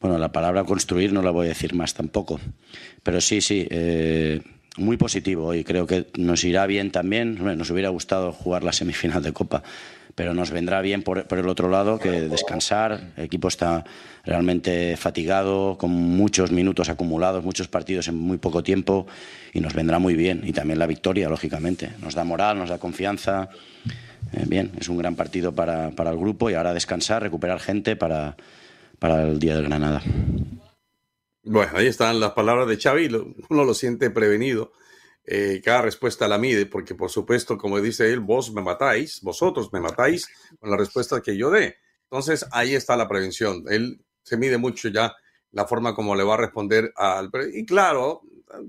[0.00, 2.38] Bueno, la palabra construir no la voy a decir más tampoco.
[3.02, 3.66] Pero sí, sí.
[3.70, 4.40] Eh,
[4.76, 7.42] muy positivo y creo que nos irá bien también.
[7.58, 9.62] Nos hubiera gustado jugar la semifinal de Copa
[10.16, 13.12] pero nos vendrá bien por, el otro lado que descansar.
[13.18, 13.84] El equipo está
[14.24, 19.06] realmente fatigado, con muchos minutos acumulados, muchos partidos en muy poco tiempo
[19.52, 20.40] y nos vendrá muy bien.
[20.44, 21.90] Y también la victoria, lógicamente.
[22.00, 23.50] Nos da moral, nos da confianza.
[24.32, 27.94] Eh, bien, es un gran partido para, para, el grupo y ahora descansar, recuperar gente
[27.94, 28.38] para,
[28.98, 30.02] para el día del Granada.
[31.42, 33.08] Bueno, ahí están las palabras de Xavi,
[33.50, 34.72] uno lo siente prevenido
[35.26, 39.72] eh, cada respuesta la mide, porque por supuesto, como dice él, vos me matáis, vosotros
[39.72, 40.28] me matáis
[40.60, 41.76] con la respuesta que yo dé.
[42.04, 43.64] Entonces, ahí está la prevención.
[43.68, 45.14] Él se mide mucho ya
[45.50, 47.30] la forma como le va a responder al...
[47.52, 48.22] Y claro,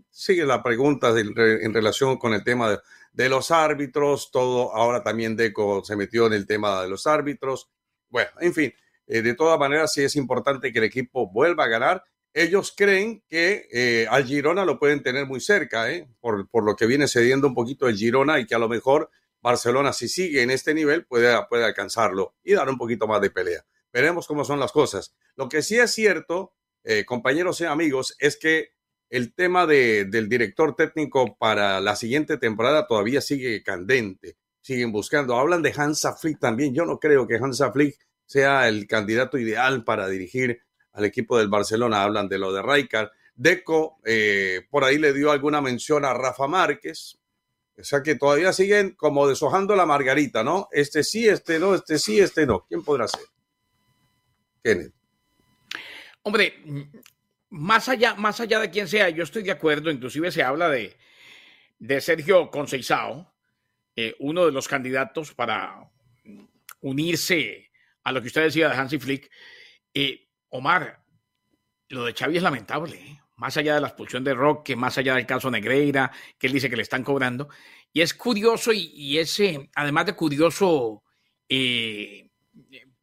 [0.09, 2.81] sigue la pregunta en relación con el tema
[3.13, 7.69] de, los árbitros, todo, ahora también Deco se metió en el tema de los árbitros,
[8.09, 8.73] Bueno, en fin,
[9.07, 12.03] eh, de todas maneras sí es importante que el equipo vuelva a ganar.
[12.39, 16.07] Ellos creen que eh, al Girona lo pueden tener muy cerca, ¿eh?
[16.19, 19.09] por, por, lo que viene cediendo un poquito el Girona y que a lo mejor
[19.41, 23.31] Barcelona, si sigue en este nivel, puede, puede alcanzarlo y dar un poquito más de
[23.31, 23.65] pelea.
[23.91, 25.15] Veremos cómo son las cosas.
[25.35, 28.69] Lo que sí es cierto, eh, compañeros y amigos, es que
[29.09, 34.37] el tema de, del director técnico para la siguiente temporada todavía sigue candente.
[34.61, 35.39] Siguen buscando.
[35.39, 36.75] Hablan de Hansa Flick también.
[36.75, 37.97] Yo no creo que Hansa Flick
[38.27, 40.66] sea el candidato ideal para dirigir
[40.97, 42.03] al equipo del Barcelona.
[42.03, 43.11] Hablan de lo de Rijkaard.
[43.35, 47.19] Deco eh, por ahí le dio alguna mención a Rafa Márquez.
[47.77, 50.67] O sea que todavía siguen como deshojando la margarita, ¿no?
[50.71, 52.65] Este sí, este no, este sí, este no.
[52.67, 53.21] ¿Quién podrá ser?
[54.63, 54.93] Kenneth.
[56.23, 56.55] Hombre,
[57.49, 60.97] más allá, más allá de quién sea, yo estoy de acuerdo, inclusive se habla de,
[61.77, 63.31] de Sergio Conceizao,
[63.95, 65.89] eh, uno de los candidatos para
[66.81, 67.69] unirse
[68.03, 69.29] a lo que usted decía de Hansi Flick.
[69.93, 71.03] Eh, Omar,
[71.89, 73.21] lo de Xavi es lamentable, ¿eh?
[73.37, 76.69] más allá de la expulsión de Roque, más allá del caso Negreira, que él dice
[76.69, 77.49] que le están cobrando.
[77.93, 81.03] Y es curioso y, y ese, además de curioso,
[81.47, 82.29] eh,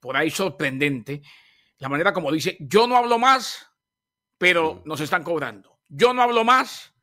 [0.01, 1.23] por ahí sorprendente,
[1.79, 3.71] la manera como dice, yo no hablo más,
[4.39, 5.81] pero nos están cobrando.
[5.89, 6.95] Yo no hablo más,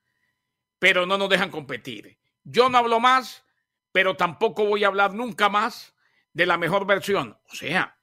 [0.80, 2.20] pero no nos dejan competir.
[2.44, 3.46] Yo no hablo más,
[3.92, 5.96] pero tampoco voy a hablar nunca más
[6.34, 7.38] de la mejor versión.
[7.52, 7.98] O sea,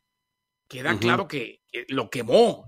[0.68, 1.00] queda uh -huh.
[1.00, 1.57] claro que, que,
[1.88, 2.66] lo quemó.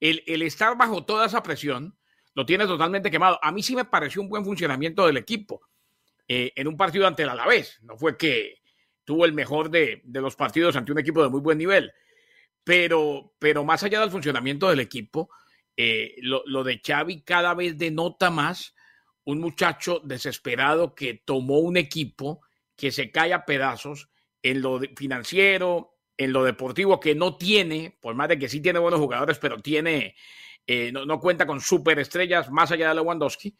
[0.00, 1.96] El, estar bajo toda esa presión
[2.34, 3.38] lo tiene totalmente quemado.
[3.42, 5.60] A mí sí me pareció un buen funcionamiento del equipo
[6.26, 7.78] eh, en un partido ante el Alavés.
[7.82, 8.62] No fue que
[9.04, 11.92] tuvo el mejor de, de, los partidos ante un equipo de muy buen nivel.
[12.64, 15.30] Pero, pero más allá del funcionamiento del equipo,
[15.76, 18.74] eh, lo, lo, de Xavi cada vez denota más
[19.24, 22.40] un muchacho desesperado que tomó un equipo
[22.76, 24.08] que se cae a pedazos
[24.42, 28.78] en lo financiero, en lo deportivo, que no tiene, por más de que sí tiene
[28.78, 30.14] buenos jugadores, pero tiene,
[30.66, 33.56] eh, no, no, cuenta con superestrellas más allá de Lewandowski,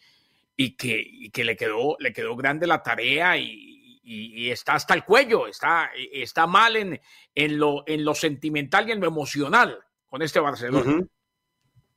[0.57, 4.95] y que, y que le, quedó, le quedó grande la tarea y, y, está hasta
[4.95, 7.01] el cuello, está, está mal en,
[7.35, 11.05] en, lo, en lo sentimental y en lo emocional con este Barcelona.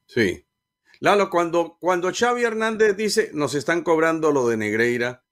[0.06, 0.44] Sí.
[1.00, 5.24] Lalo, cuando, cuando Xavi Hernández dice nos están cobrando lo de Negreira,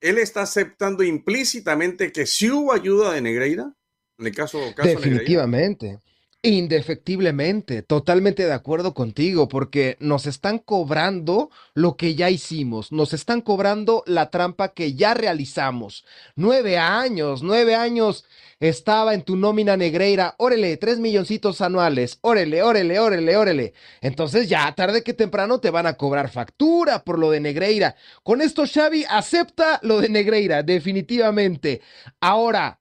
[0.00, 3.74] ¿él está aceptando implícitamente que sí hubo ayuda de Negreira?
[4.18, 6.00] En caso, caso Definitivamente.
[6.42, 13.40] Indefectiblemente, totalmente de acuerdo contigo, porque nos están cobrando lo que ya hicimos, nos están
[13.40, 16.04] cobrando la trampa que ya realizamos.
[16.36, 18.26] Nueve años, nueve años
[18.60, 23.74] estaba en tu nómina Negreira, órele, tres milloncitos anuales, órele, órele, órele, órele.
[24.00, 27.96] Entonces ya tarde que temprano te van a cobrar factura por lo de Negreira.
[28.22, 31.80] Con esto Xavi acepta lo de Negreira, definitivamente.
[32.20, 32.78] Ahora,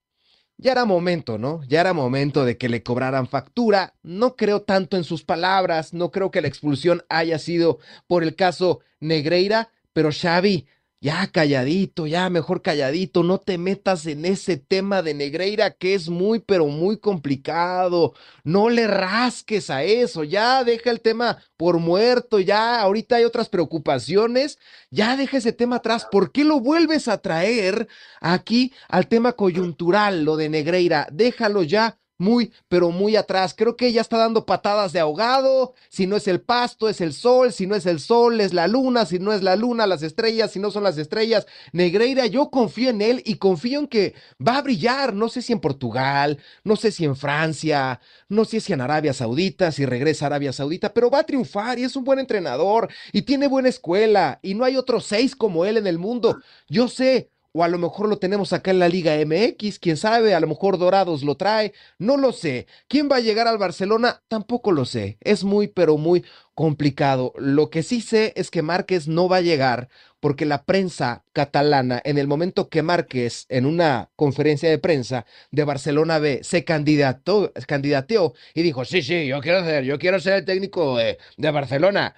[0.57, 1.61] ya era momento, ¿no?
[1.67, 3.93] Ya era momento de que le cobraran factura.
[4.03, 8.35] No creo tanto en sus palabras, no creo que la expulsión haya sido por el
[8.35, 10.67] caso Negreira, pero Xavi,
[11.01, 16.09] ya calladito, ya mejor calladito, no te metas en ese tema de Negreira que es
[16.09, 18.13] muy, pero muy complicado.
[18.43, 23.49] No le rasques a eso, ya deja el tema por muerto, ya ahorita hay otras
[23.49, 24.57] preocupaciones,
[24.89, 26.07] ya deja ese tema atrás.
[26.09, 27.87] ¿Por qué lo vuelves a traer
[28.19, 31.07] aquí al tema coyuntural, lo de Negreira?
[31.11, 33.53] Déjalo ya muy, pero muy atrás.
[33.55, 35.73] Creo que ya está dando patadas de ahogado.
[35.89, 37.51] Si no es el pasto, es el sol.
[37.51, 39.05] Si no es el sol, es la luna.
[39.05, 40.51] Si no es la luna, las estrellas.
[40.51, 44.13] Si no son las estrellas, Negreira, yo confío en él y confío en que
[44.45, 45.13] va a brillar.
[45.13, 47.99] No sé si en Portugal, no sé si en Francia,
[48.29, 51.79] no sé si en Arabia Saudita, si regresa a Arabia Saudita, pero va a triunfar
[51.79, 55.65] y es un buen entrenador y tiene buena escuela y no hay otros seis como
[55.65, 56.37] él en el mundo.
[56.67, 60.35] Yo sé, o a lo mejor lo tenemos acá en la Liga MX, quién sabe,
[60.35, 62.67] a lo mejor Dorados lo trae, no lo sé.
[62.89, 64.21] ¿Quién va a llegar al Barcelona?
[64.27, 65.17] Tampoco lo sé.
[65.21, 67.31] Es muy, pero muy complicado.
[67.37, 69.87] Lo que sí sé es que Márquez no va a llegar
[70.19, 75.63] porque la prensa catalana, en el momento que Márquez, en una conferencia de prensa de
[75.63, 80.33] Barcelona B, se candidató, candidateó y dijo, sí, sí, yo quiero ser, yo quiero ser
[80.33, 82.15] el técnico de, de Barcelona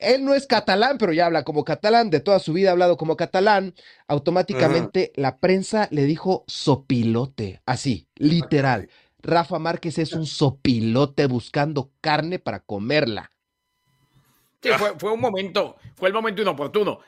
[0.00, 2.96] él no es catalán, pero ya habla como catalán, de toda su vida ha hablado
[2.96, 3.74] como catalán,
[4.06, 5.22] automáticamente uh -huh.
[5.22, 8.88] la prensa le dijo sopilote, así, literal.
[9.20, 13.30] Rafa Márquez es un sopilote buscando carne para comerla.
[14.62, 17.00] Sí, fue, fue un momento, fue el momento inoportuno,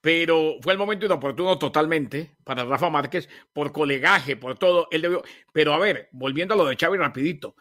[0.00, 4.88] pero fue el momento inoportuno totalmente para Rafa Márquez por colegaje, por todo.
[4.90, 7.56] Él debió, pero a ver, volviendo a lo de Xavi rapidito,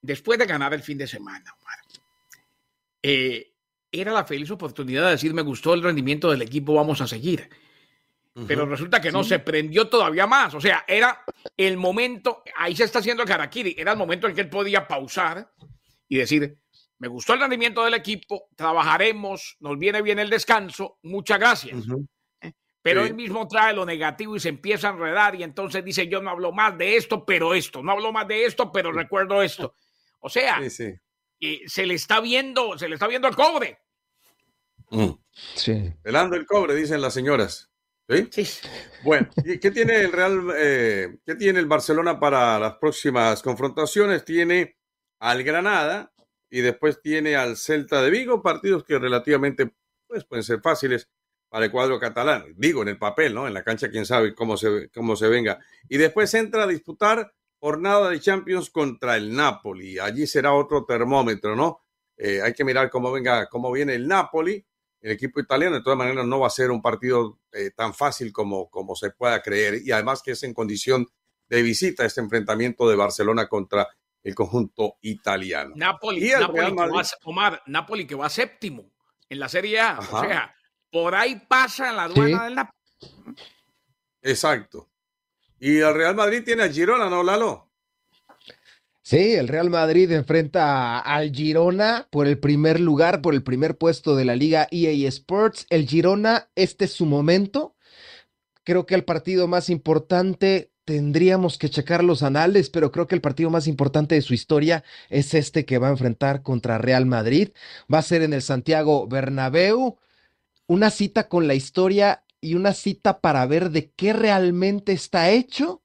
[0.00, 1.78] después de ganar el fin de semana, Omar,
[3.02, 3.53] eh,
[4.00, 7.48] era la feliz oportunidad de decir, me gustó el rendimiento del equipo, vamos a seguir.
[8.46, 10.54] pero resulta que no, se prendió todavía más.
[10.54, 11.24] O sea, era
[11.56, 14.88] el momento, ahí se está haciendo el Karakiri, era el momento en que él podía
[14.88, 15.52] pausar
[16.08, 16.58] y decir,
[16.98, 21.84] me gustó el rendimiento del equipo, trabajaremos, nos viene bien el descanso, muchas gracias.
[22.40, 22.52] ¿Eh?
[22.82, 26.20] Pero él mismo trae lo negativo y se empieza a enredar y entonces dice, yo
[26.20, 29.74] no hablo más de esto, pero esto, no hablo más de esto, pero recuerdo esto.
[30.20, 30.60] O sea,
[31.40, 33.83] eh, se le está viendo, se le está viendo el cobre.
[34.90, 35.10] Mm.
[35.32, 35.92] Sí.
[36.02, 37.70] Pelando el cobre, dicen las señoras.
[38.08, 38.46] ¿Sí?
[39.02, 39.28] Bueno,
[39.60, 44.24] qué tiene el Real, eh, qué tiene el Barcelona para las próximas confrontaciones?
[44.24, 44.76] Tiene
[45.20, 46.12] al Granada
[46.50, 49.74] y después tiene al Celta de Vigo, partidos que relativamente
[50.06, 51.08] pues, pueden ser fáciles
[51.48, 52.44] para el cuadro catalán.
[52.56, 53.46] Digo, en el papel, ¿no?
[53.46, 55.58] En la cancha, quién sabe cómo se, cómo se venga.
[55.88, 59.98] Y después entra a disputar jornada de Champions contra el Napoli.
[59.98, 61.80] Allí será otro termómetro, ¿no?
[62.18, 64.64] Eh, hay que mirar cómo venga, cómo viene el Napoli
[65.04, 65.76] el equipo italiano.
[65.76, 69.10] De todas maneras, no va a ser un partido eh, tan fácil como, como se
[69.10, 69.82] pueda creer.
[69.84, 71.06] Y además que es en condición
[71.46, 73.86] de visita este enfrentamiento de Barcelona contra
[74.22, 75.74] el conjunto italiano.
[75.76, 78.90] Napoli, Napoli, que va, Omar, Napoli que va séptimo
[79.28, 79.98] en la Serie A.
[79.98, 80.54] O sea,
[80.90, 82.78] por ahí pasa la aduana del Napoli.
[84.22, 84.90] Exacto.
[85.60, 87.63] Y el Real Madrid tiene a Girona, ¿no, Lalo?
[89.06, 94.16] Sí, el Real Madrid enfrenta al Girona por el primer lugar, por el primer puesto
[94.16, 95.66] de la Liga EA Sports.
[95.68, 97.76] El Girona, este es su momento.
[98.64, 103.20] Creo que el partido más importante tendríamos que checar los anales, pero creo que el
[103.20, 107.50] partido más importante de su historia es este que va a enfrentar contra Real Madrid.
[107.92, 109.98] Va a ser en el Santiago Bernabéu.
[110.66, 115.82] Una cita con la historia y una cita para ver de qué realmente está hecho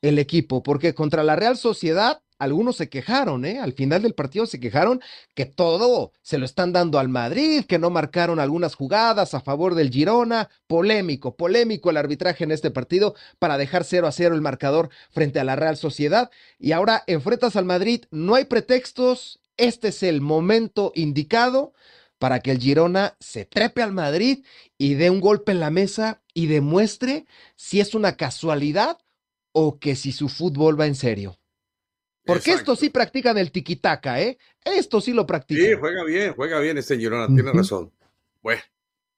[0.00, 3.58] el equipo, porque contra la Real Sociedad algunos se quejaron, ¿eh?
[3.58, 5.00] Al final del partido se quejaron
[5.34, 9.74] que todo se lo están dando al Madrid, que no marcaron algunas jugadas a favor
[9.74, 10.48] del Girona.
[10.66, 15.40] Polémico, polémico el arbitraje en este partido para dejar 0 a 0 el marcador frente
[15.40, 16.30] a la Real Sociedad.
[16.58, 21.72] Y ahora enfrentas al Madrid, no hay pretextos, este es el momento indicado
[22.18, 24.44] para que el Girona se trepe al Madrid
[24.78, 27.26] y dé un golpe en la mesa y demuestre
[27.56, 28.98] si es una casualidad
[29.52, 31.38] o que si su fútbol va en serio.
[32.26, 34.36] Porque estos sí practican el tiquitaca, ¿eh?
[34.64, 35.64] Esto sí lo practican.
[35.64, 37.92] Sí, juega bien, juega bien este Girona, tiene razón.
[38.42, 38.62] Bueno,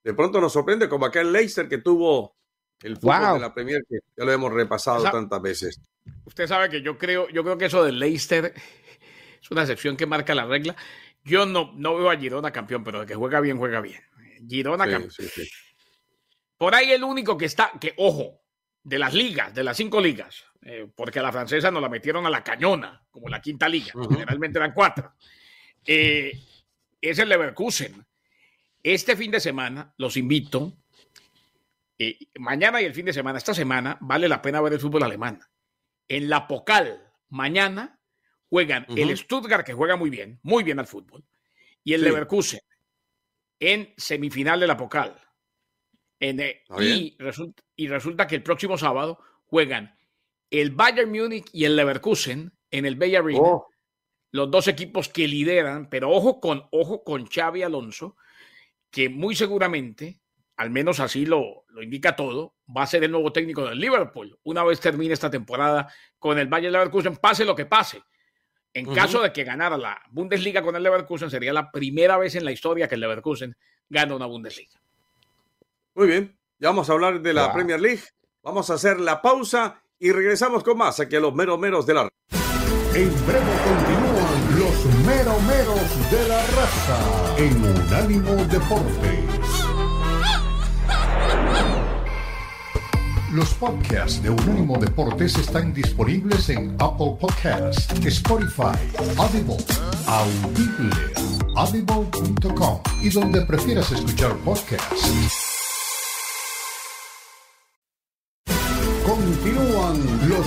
[0.05, 2.37] de pronto nos sorprende como aquel Leicester que tuvo
[2.83, 5.81] el fútbol de la Premier, que ya lo hemos repasado tantas veces.
[6.25, 8.53] Usted sabe que yo creo, yo creo que eso del Leicester
[9.41, 10.77] es una excepción que marca la regla.
[11.25, 14.01] Yo no, no veo a Girona campeón, pero de que juega bien, juega bien.
[14.47, 15.13] Girona campeón.
[16.57, 18.43] Por ahí el único que está, que ojo,
[18.83, 22.27] de las ligas, de las cinco ligas, eh, porque a la francesa nos la metieron
[22.27, 25.15] a la cañona, como la quinta liga, generalmente eran cuatro,
[25.85, 26.33] eh,
[27.01, 28.05] es el Leverkusen.
[28.83, 30.77] Este fin de semana los invito,
[31.99, 35.03] eh, mañana y el fin de semana, esta semana, vale la pena ver el fútbol
[35.03, 35.41] alemán.
[36.09, 38.01] En la Pocal, mañana,
[38.49, 41.25] juegan el Stuttgart, que juega muy bien, muy bien al fútbol,
[41.85, 42.61] y el Leverkusen
[43.61, 45.15] en semifinal de la Pocal.
[46.21, 49.98] y, resulta, y resulta que el próximo sábado juegan
[50.51, 53.41] el Bayern Múnich y el Leverkusen en el Bay Arena.
[53.41, 53.69] Oh.
[54.31, 58.17] Los dos equipos que lideran, pero ojo con, ojo con Xavi Alonso,
[58.91, 60.21] que muy seguramente,
[60.57, 64.39] al menos así lo, lo indica todo, va a ser el nuevo técnico del Liverpool
[64.43, 68.03] una vez termine esta temporada con el Bayern Leverkusen, pase lo que pase.
[68.75, 72.45] En caso de que ganara la Bundesliga con el Leverkusen, sería la primera vez en
[72.45, 73.57] la historia que el Leverkusen
[73.89, 74.81] gana una Bundesliga.
[75.95, 78.03] Muy bien, ya vamos a hablar de la Premier League.
[78.43, 81.95] Vamos a hacer la pausa y regresamos con más aquí a los meros meros de
[81.95, 82.09] la
[82.95, 89.39] En breve continúan los meros meros de la raza en Unánimo Deportes.
[93.33, 98.79] Los podcasts de Unánimo Deportes están disponibles en Apple Podcasts, Spotify,
[99.19, 99.59] Audible,
[100.07, 100.91] Audible,
[101.57, 105.48] audible.com y donde prefieras escuchar podcasts.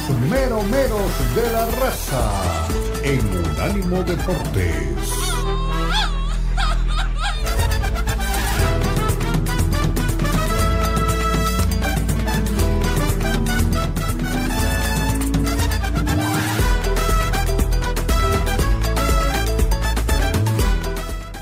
[0.10, 2.68] Meromeros de la raza
[3.04, 5.31] en Unánimo Deportes.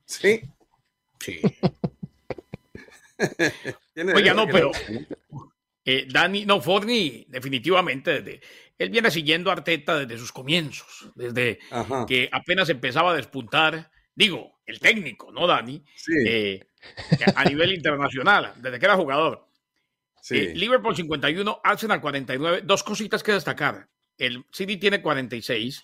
[0.06, 0.42] Sí.
[1.20, 1.40] Sí.
[4.16, 4.72] Oiga, no, pero
[5.86, 8.42] eh, Dani, no, Forni, definitivamente, desde,
[8.78, 11.60] él viene siguiendo a Arteta desde sus comienzos, desde
[12.08, 15.84] que apenas empezaba a despuntar, digo, el técnico, no Dani,
[16.26, 16.68] eh,
[17.36, 19.48] a nivel internacional, desde que era jugador.
[20.32, 23.88] Eh, Liverpool 51, Arsenal 49, dos cositas que destacar.
[24.18, 25.84] El City tiene 46,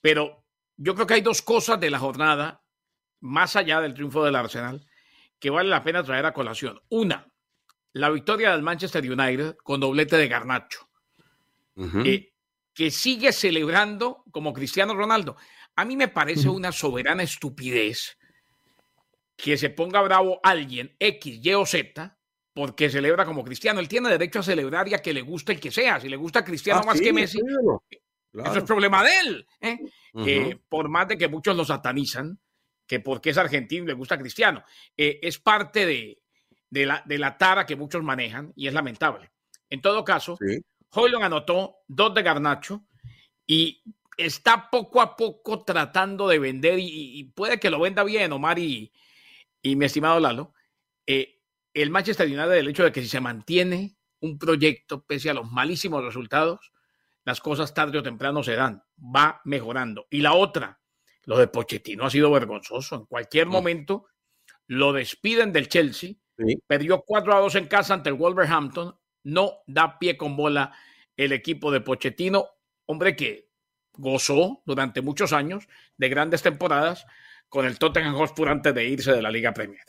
[0.00, 0.39] pero
[0.82, 2.64] yo creo que hay dos cosas de la jornada,
[3.20, 4.86] más allá del triunfo del Arsenal,
[5.38, 6.80] que vale la pena traer a colación.
[6.88, 7.30] Una,
[7.92, 10.88] la victoria del Manchester United con doblete de Garnacho,
[11.76, 12.32] eh,
[12.72, 15.36] que sigue celebrando como Cristiano Ronaldo.
[15.76, 18.16] A mí me parece una soberana estupidez
[19.36, 22.18] que se ponga bravo alguien, X, Y o Z,
[22.54, 23.80] porque celebra como Cristiano.
[23.80, 26.00] Él tiene derecho a celebrar y a que le guste el que sea.
[26.00, 27.38] Si le gusta Cristiano ah, más que Messi,
[28.32, 29.46] eso es problema de él.
[29.60, 30.58] ¿eh?
[30.68, 32.38] por más de que muchos lo satanizan,
[32.86, 34.64] que porque es argentino le gusta Cristiano,
[34.96, 36.22] eh, es parte de,
[36.68, 39.30] de la, de la tara que muchos manejan y es lamentable.
[39.68, 40.64] En todo caso, sí.
[41.20, 42.84] anotó dos de Garnacho
[43.46, 43.82] y
[44.16, 48.92] está poco a poco tratando de vender y, puede que lo venda bien, Omar y,
[49.62, 50.54] y mi estimado Lalo.
[51.06, 51.40] Eh,
[51.74, 55.50] el Manchester United, el hecho de que si se mantiene un proyecto pese a los
[55.50, 56.72] malísimos resultados,
[57.24, 60.06] las cosas tarde o temprano se dan, va mejorando.
[60.10, 60.80] Y la otra,
[61.24, 62.96] lo de Pochettino ha sido vergonzoso.
[62.96, 64.06] En cualquier momento
[64.66, 66.14] lo despiden del Chelsea
[66.66, 68.94] Perdió 4 a 2 en casa ante el Wolverhampton.
[69.24, 70.72] No da pie con bola
[71.16, 72.46] el equipo de Pochettino,
[72.86, 73.50] hombre que
[73.92, 75.68] gozó durante muchos años
[75.98, 77.06] de grandes temporadas
[77.48, 79.82] con el Tottenham Hotspur antes de irse de la Liga Premier.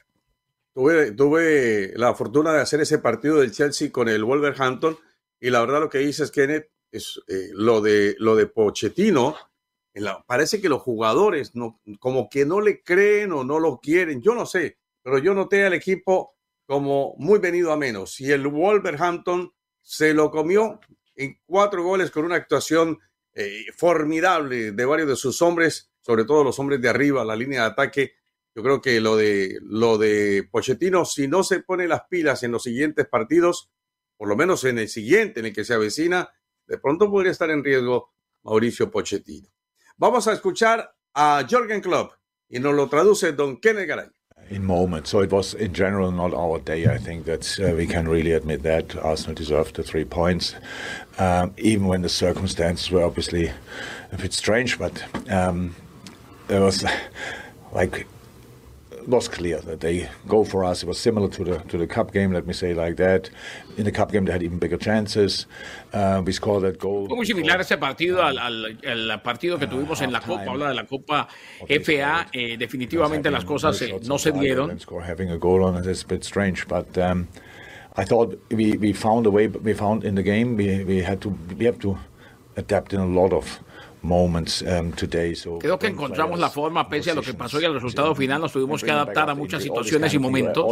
[0.74, 4.98] Tuve, tuve la fortuna de hacer ese partido del Chelsea con el Wolverhampton
[5.40, 9.36] y la verdad lo que dices, Kenneth, es eh, lo, de, lo de Pochettino.
[10.26, 14.36] parece que los jugadores no, como que no le creen o no lo quieren, yo
[14.36, 16.36] no sé, pero yo noté al equipo
[16.66, 18.20] como muy venido a menos.
[18.22, 20.80] Y el Wolverhampton se lo comió
[21.16, 23.00] en cuatro goles con una actuación
[23.34, 27.62] eh, formidable de varios de sus hombres, sobre todo los hombres de arriba, la línea
[27.62, 28.14] de ataque.
[28.54, 32.52] Yo creo que lo de, lo de Pochettino, si no se pone las pilas en
[32.52, 33.70] los siguientes partidos,
[34.18, 36.30] por lo menos en el siguiente, en el que se avecina,
[36.72, 38.14] de pronto podría estar en riesgo
[38.44, 39.50] Mauricio Pochettino.
[39.98, 42.14] Vamos a escuchar a Jorgen Klopp
[42.48, 44.10] y nos lo traduce Don Kenneth Garay.
[44.50, 45.10] in moments.
[45.10, 46.86] So it was in general not our day.
[46.86, 50.56] I think that uh, we can really admit that Arsenal deserved the three points,
[51.20, 53.52] um, even when the circumstances were obviously
[54.12, 54.78] a bit strange.
[54.78, 55.76] But um,
[56.48, 56.84] there was
[57.72, 58.08] like
[59.08, 60.84] was clear that they go for us.
[60.84, 63.30] It was similar to the to the cup game, let me say like that.
[63.78, 65.48] In the cup game, they had even bigger chances.
[65.94, 67.08] Uh, we scored that goal.
[67.08, 70.70] Fue muy similar ese partido al, al, al partido que tuvimos en la Copa, habla
[70.70, 71.28] de la Copa
[71.68, 72.28] FA.
[72.34, 74.78] Eh, definitivamente las cosas eh, no se dieron.
[75.04, 76.98] Having a goal on it is a bit strange, but.
[76.98, 77.28] Um,
[77.98, 79.48] I thought we, we found a way.
[79.48, 81.98] We found in the game we, we had to we have to
[82.56, 83.60] adapt in a lot of
[85.60, 88.52] Creo que encontramos la forma, pese a lo que pasó y al resultado final, nos
[88.52, 90.66] tuvimos que adaptar a muchas situaciones y momentos.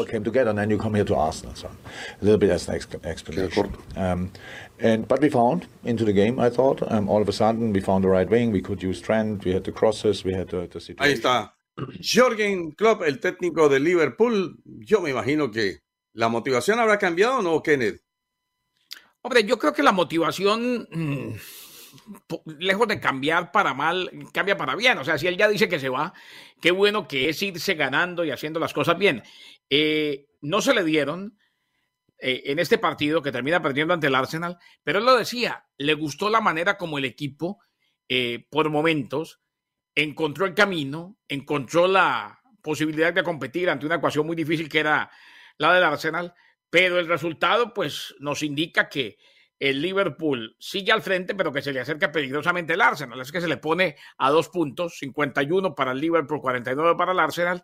[4.82, 7.82] And but we found into the game, I thought, um, all of a sudden we
[7.82, 10.68] found the right wing, we could use Trent, we had the crosses, we had the,
[10.68, 11.06] the situation.
[11.06, 11.54] Ahí está.
[12.02, 15.80] Jorgen Klopp, el técnico de Liverpool, yo me imagino que
[16.14, 18.02] la motivación habrá cambiado, ¿no, Kenneth?
[19.22, 21.34] Hombre, yo creo que la motivación mm,
[22.46, 24.98] lejos de cambiar para mal, cambia para bien.
[24.98, 26.14] O sea, si él ya dice que se va,
[26.62, 29.24] qué bueno que es irse ganando y haciendo las cosas bien.
[29.70, 31.38] Eh, no se le dieron
[32.20, 35.94] eh, en este partido que termina perdiendo ante el Arsenal, pero él lo decía, le
[35.94, 37.60] gustó la manera como el equipo,
[38.08, 39.40] eh, por momentos,
[39.96, 45.10] encontró el camino, encontró la posibilidad de competir ante una ecuación muy difícil que era
[45.58, 46.34] la del Arsenal,
[46.70, 49.18] pero el resultado pues nos indica que
[49.60, 53.20] el Liverpool sigue al frente, pero que se le acerca peligrosamente el Arsenal.
[53.20, 57.20] Es que se le pone a dos puntos, 51 para el Liverpool, 49 para el
[57.20, 57.62] Arsenal.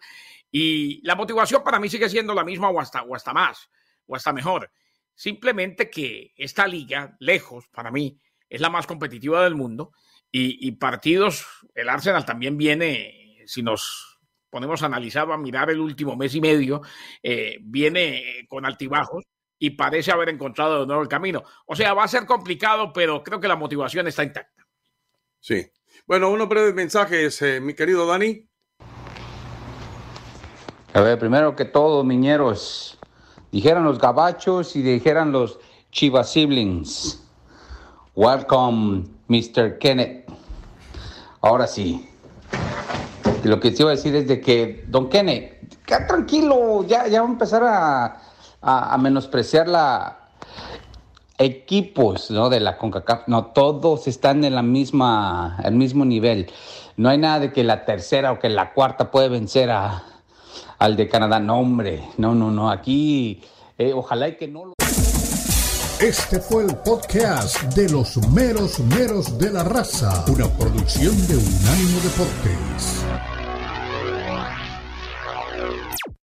[0.52, 3.70] Y la motivación para mí sigue siendo la misma o hasta, o hasta más,
[4.08, 4.72] o hasta mejor.
[5.14, 8.20] Simplemente que esta liga, lejos, para mí,
[8.50, 9.93] es la más competitiva del mundo
[10.38, 14.20] y, partidos, el Arsenal también viene, si nos
[14.50, 16.82] ponemos a analizar, a mirar el último mes y medio,
[17.24, 19.24] eh, viene con altibajos
[19.60, 21.43] y parece haber encontrado de nuevo el camino.
[21.66, 24.66] O sea, va a ser complicado, pero creo que la motivación está intacta.
[25.39, 25.66] Sí.
[26.06, 28.47] Bueno, unos breves mensajes, eh, mi querido Dani.
[30.93, 32.97] A ver, primero que todo, miñeros,
[33.51, 35.60] dijeran los gabachos y dijeran los
[35.91, 37.22] Chivas siblings.
[38.16, 39.78] Welcome, Mr.
[39.80, 40.30] Kenneth.
[41.41, 42.10] Ahora sí.
[43.43, 47.22] Lo que te iba a decir es de que, don Kenneth, queda tranquilo, ya, ya
[47.22, 47.64] va a empezar
[48.66, 50.18] a, menospreciar la
[51.38, 52.49] equipos ¿no?
[52.49, 53.28] de la CONCACAF.
[53.28, 56.51] No, todos están en la misma, el mismo nivel.
[56.97, 60.03] No hay nada de que la tercera o que la cuarta puede vencer a,
[60.80, 61.39] al de Canadá.
[61.39, 62.72] No, hombre, no, no, no.
[62.72, 63.41] Aquí,
[63.78, 64.74] eh, ojalá y que no lo.
[65.99, 71.99] Este fue el podcast de los meros meros de la raza, una producción de Unánimo
[72.01, 73.35] Deportes.